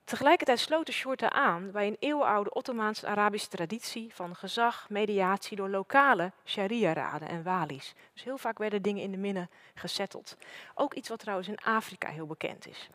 Tegelijkertijd 0.05 0.59
sloot 0.59 0.87
de 0.87 0.93
Shorta 0.93 1.31
aan 1.31 1.71
bij 1.71 1.87
een 1.87 1.97
eeuwenoude 1.99 2.53
Ottomaans-Arabische 2.53 3.49
traditie 3.49 4.15
van 4.15 4.37
gezag, 4.37 4.87
mediatie 4.89 5.57
door 5.57 5.69
lokale 5.69 6.33
sharia-raden 6.45 7.29
en 7.29 7.43
wali's. 7.43 7.95
Dus 8.13 8.25
heel 8.25 8.39
vaak 8.39 8.59
werden 8.59 8.83
dingen 8.83 9.03
in 9.03 9.11
de 9.11 9.17
minnen 9.17 9.51
gesetteld. 9.75 10.37
Ook 10.75 10.95
iets 10.95 11.09
wat 11.09 11.19
trouwens 11.19 11.49
in 11.49 11.59
Afrika 11.59 12.09
heel 12.09 12.27
bekend 12.27 12.69
is 12.69 12.89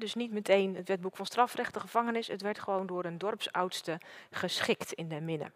dus 0.00 0.14
niet 0.14 0.32
meteen 0.32 0.76
het 0.76 0.88
wetboek 0.88 1.16
van 1.16 1.26
strafrecht, 1.26 1.74
de 1.74 1.80
gevangenis. 1.80 2.26
Het 2.26 2.42
werd 2.42 2.58
gewoon 2.58 2.86
door 2.86 3.04
een 3.04 3.18
dorpsoudste 3.18 4.00
geschikt 4.30 4.92
in 4.92 5.08
de 5.08 5.20
midden. 5.20 5.52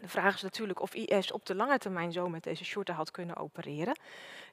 De 0.00 0.08
vraag 0.08 0.34
is 0.34 0.42
natuurlijk 0.42 0.80
of 0.80 0.94
IS 0.94 1.32
op 1.32 1.46
de 1.46 1.54
lange 1.54 1.78
termijn 1.78 2.12
zo 2.12 2.28
met 2.28 2.44
deze 2.44 2.64
shorten 2.64 2.94
had 2.94 3.10
kunnen 3.10 3.36
opereren. 3.36 3.98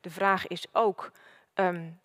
De 0.02 0.10
vraag 0.10 0.48
is 0.48 0.66
ook 0.72 1.12
um, 1.56 2.00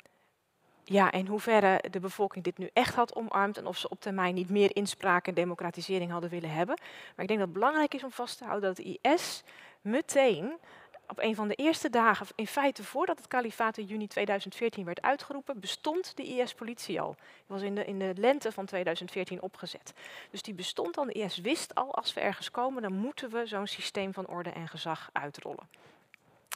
ja, 0.84 1.12
in 1.12 1.26
hoeverre 1.26 1.84
de 1.90 2.00
bevolking 2.00 2.44
dit 2.44 2.58
nu 2.58 2.70
echt 2.72 2.94
had 2.94 3.14
omarmd 3.14 3.58
en 3.58 3.66
of 3.66 3.78
ze 3.78 3.88
op 3.88 4.00
termijn 4.00 4.34
niet 4.34 4.50
meer 4.50 4.76
inspraak 4.76 5.26
en 5.26 5.34
democratisering 5.34 6.10
hadden 6.10 6.30
willen 6.30 6.50
hebben. 6.50 6.76
Maar 6.76 7.24
ik 7.24 7.28
denk 7.28 7.38
dat 7.38 7.48
het 7.48 7.58
belangrijk 7.58 7.94
is 7.94 8.04
om 8.04 8.10
vast 8.10 8.38
te 8.38 8.44
houden 8.44 8.74
dat 8.74 8.86
IS 9.00 9.42
meteen 9.80 10.52
op 11.06 11.18
een 11.18 11.34
van 11.34 11.48
de 11.48 11.54
eerste 11.54 11.90
dagen, 11.90 12.26
in 12.34 12.46
feite 12.46 12.84
voordat 12.84 13.18
het 13.18 13.28
kalifaat 13.28 13.76
in 13.76 13.84
juni 13.84 14.06
2014 14.06 14.84
werd 14.84 15.02
uitgeroepen, 15.02 15.60
bestond 15.60 16.16
de 16.16 16.22
IS-politie 16.22 17.00
al. 17.00 17.14
Die 17.14 17.44
was 17.46 17.62
in 17.62 17.74
de, 17.74 17.84
in 17.84 17.98
de 17.98 18.12
lente 18.16 18.52
van 18.52 18.66
2014 18.66 19.42
opgezet. 19.42 19.92
Dus 20.30 20.42
die 20.42 20.54
bestond 20.54 20.96
al, 20.96 21.04
de 21.04 21.12
IS 21.12 21.36
wist 21.38 21.74
al, 21.74 21.94
als 21.94 22.14
we 22.14 22.20
ergens 22.20 22.50
komen, 22.50 22.82
dan 22.82 22.92
moeten 22.92 23.30
we 23.30 23.46
zo'n 23.46 23.66
systeem 23.66 24.12
van 24.12 24.26
orde 24.26 24.50
en 24.50 24.68
gezag 24.68 25.10
uitrollen. 25.12 25.68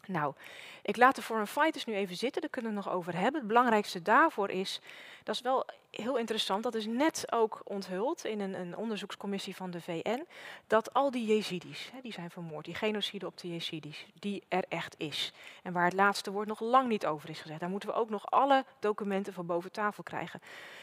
Nou, 0.08 0.34
ik 0.82 0.96
laat 0.96 1.16
de 1.16 1.22
foreign 1.22 1.50
fighters 1.50 1.84
nu 1.84 1.94
even 1.94 2.16
zitten, 2.16 2.40
daar 2.40 2.50
kunnen 2.50 2.70
we 2.70 2.76
het 2.76 2.86
nog 2.86 2.94
over 2.94 3.14
hebben. 3.14 3.40
Het 3.40 3.48
belangrijkste 3.48 4.02
daarvoor 4.02 4.50
is, 4.50 4.80
dat 5.24 5.34
is 5.34 5.40
wel 5.40 5.66
heel 5.90 6.16
interessant, 6.16 6.62
dat 6.62 6.74
is 6.74 6.86
net 6.86 7.32
ook 7.32 7.60
onthuld 7.64 8.24
in 8.24 8.40
een, 8.40 8.54
een 8.54 8.76
onderzoekscommissie 8.76 9.56
van 9.56 9.70
de 9.70 9.80
VN, 9.80 10.26
dat 10.66 10.94
al 10.94 11.10
die 11.10 11.26
Jezidis, 11.26 11.90
hè, 11.92 12.00
die 12.02 12.12
zijn 12.12 12.30
vermoord, 12.30 12.64
die 12.64 12.74
genocide 12.74 13.26
op 13.26 13.38
de 13.38 13.48
Jezidis, 13.48 14.06
die 14.18 14.42
er 14.48 14.64
echt 14.68 14.94
is. 14.98 15.32
En 15.62 15.72
waar 15.72 15.84
het 15.84 15.92
laatste 15.92 16.30
woord 16.30 16.48
nog 16.48 16.60
lang 16.60 16.88
niet 16.88 17.06
over 17.06 17.30
is 17.30 17.40
gezegd. 17.40 17.60
Daar 17.60 17.68
moeten 17.68 17.88
we 17.88 17.94
ook 17.94 18.10
nog 18.10 18.30
alle 18.30 18.64
documenten 18.80 19.32
van 19.32 19.46
boven 19.46 19.72
tafel 19.72 20.02
krijgen. 20.02 20.40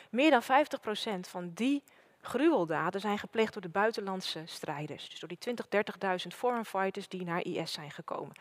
Meer 0.09 0.31
dan 0.31 0.43
50% 0.43 0.45
van 1.29 1.51
die 1.53 1.83
gruweldaden 2.21 3.01
zijn 3.01 3.19
gepleegd 3.19 3.53
door 3.53 3.61
de 3.61 3.69
buitenlandse 3.69 4.41
strijders. 4.45 5.09
Dus 5.09 5.19
door 5.19 5.29
die 5.29 5.37
20, 5.37 5.65
30.000 5.65 6.27
foreign 6.27 6.65
fighters 6.65 7.07
die 7.07 7.23
naar 7.23 7.43
IS 7.43 7.71
zijn 7.71 7.91
gekomen. 7.91 8.35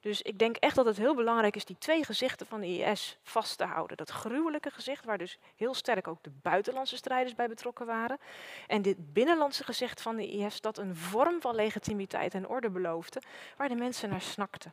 Dus 0.00 0.22
ik 0.22 0.38
denk 0.38 0.56
echt 0.56 0.74
dat 0.74 0.86
het 0.86 0.96
heel 0.96 1.14
belangrijk 1.14 1.56
is 1.56 1.64
die 1.64 1.78
twee 1.78 2.04
gezichten 2.04 2.46
van 2.46 2.60
de 2.60 2.66
IS 2.66 3.18
vast 3.22 3.58
te 3.58 3.64
houden. 3.64 3.96
Dat 3.96 4.10
gruwelijke 4.10 4.70
gezicht, 4.70 5.04
waar 5.04 5.18
dus 5.18 5.38
heel 5.56 5.74
sterk 5.74 6.08
ook 6.08 6.22
de 6.22 6.30
buitenlandse 6.42 6.96
strijders 6.96 7.34
bij 7.34 7.48
betrokken 7.48 7.86
waren. 7.86 8.18
En 8.66 8.82
dit 8.82 9.12
binnenlandse 9.12 9.64
gezicht 9.64 10.02
van 10.02 10.16
de 10.16 10.28
IS, 10.28 10.60
dat 10.60 10.78
een 10.78 10.96
vorm 10.96 11.40
van 11.40 11.54
legitimiteit 11.54 12.34
en 12.34 12.48
orde 12.48 12.70
beloofde, 12.70 13.22
waar 13.56 13.68
de 13.68 13.74
mensen 13.74 14.08
naar 14.08 14.20
snakten. 14.20 14.72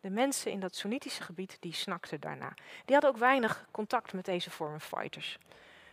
De 0.00 0.10
mensen 0.10 0.50
in 0.50 0.60
dat 0.60 0.76
Soenitische 0.76 1.22
gebied, 1.22 1.56
die 1.60 1.74
snakten 1.74 2.20
daarna. 2.20 2.54
Die 2.84 2.94
hadden 2.94 3.10
ook 3.10 3.16
weinig 3.16 3.66
contact 3.70 4.12
met 4.12 4.24
deze 4.24 4.50
foreign 4.50 4.80
fighters. 4.80 5.38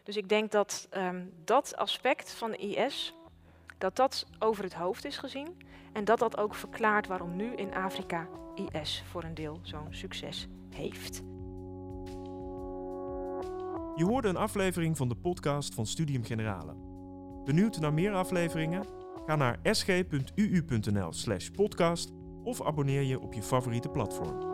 Dus 0.03 0.17
ik 0.17 0.29
denk 0.29 0.51
dat 0.51 0.87
um, 0.91 1.33
dat 1.43 1.75
aspect 1.75 2.31
van 2.31 2.51
de 2.51 2.57
IS, 2.57 3.13
dat 3.83 3.95
dat 3.95 4.27
over 4.39 4.63
het 4.63 4.73
hoofd 4.73 5.05
is 5.05 5.17
gezien. 5.17 5.47
En 5.93 6.05
dat 6.05 6.19
dat 6.19 6.37
ook 6.37 6.55
verklaart 6.55 7.07
waarom 7.07 7.35
nu 7.35 7.55
in 7.55 7.73
Afrika 7.73 8.27
IS 8.55 9.03
voor 9.09 9.23
een 9.23 9.33
deel 9.33 9.59
zo'n 9.61 9.87
succes 9.89 10.47
heeft. 10.69 11.23
Je 13.95 14.05
hoorde 14.05 14.27
een 14.27 14.35
aflevering 14.35 14.97
van 14.97 15.07
de 15.07 15.15
podcast 15.15 15.73
van 15.73 15.85
Studium 15.85 16.23
Generale. 16.23 16.75
Benieuwd 17.45 17.79
naar 17.79 17.93
meer 17.93 18.13
afleveringen? 18.13 18.85
Ga 19.25 19.35
naar 19.35 19.59
sg.uu.nl/podcast 19.63 22.11
of 22.43 22.61
abonneer 22.61 23.01
je 23.01 23.19
op 23.19 23.33
je 23.33 23.43
favoriete 23.43 23.89
platform. 23.89 24.52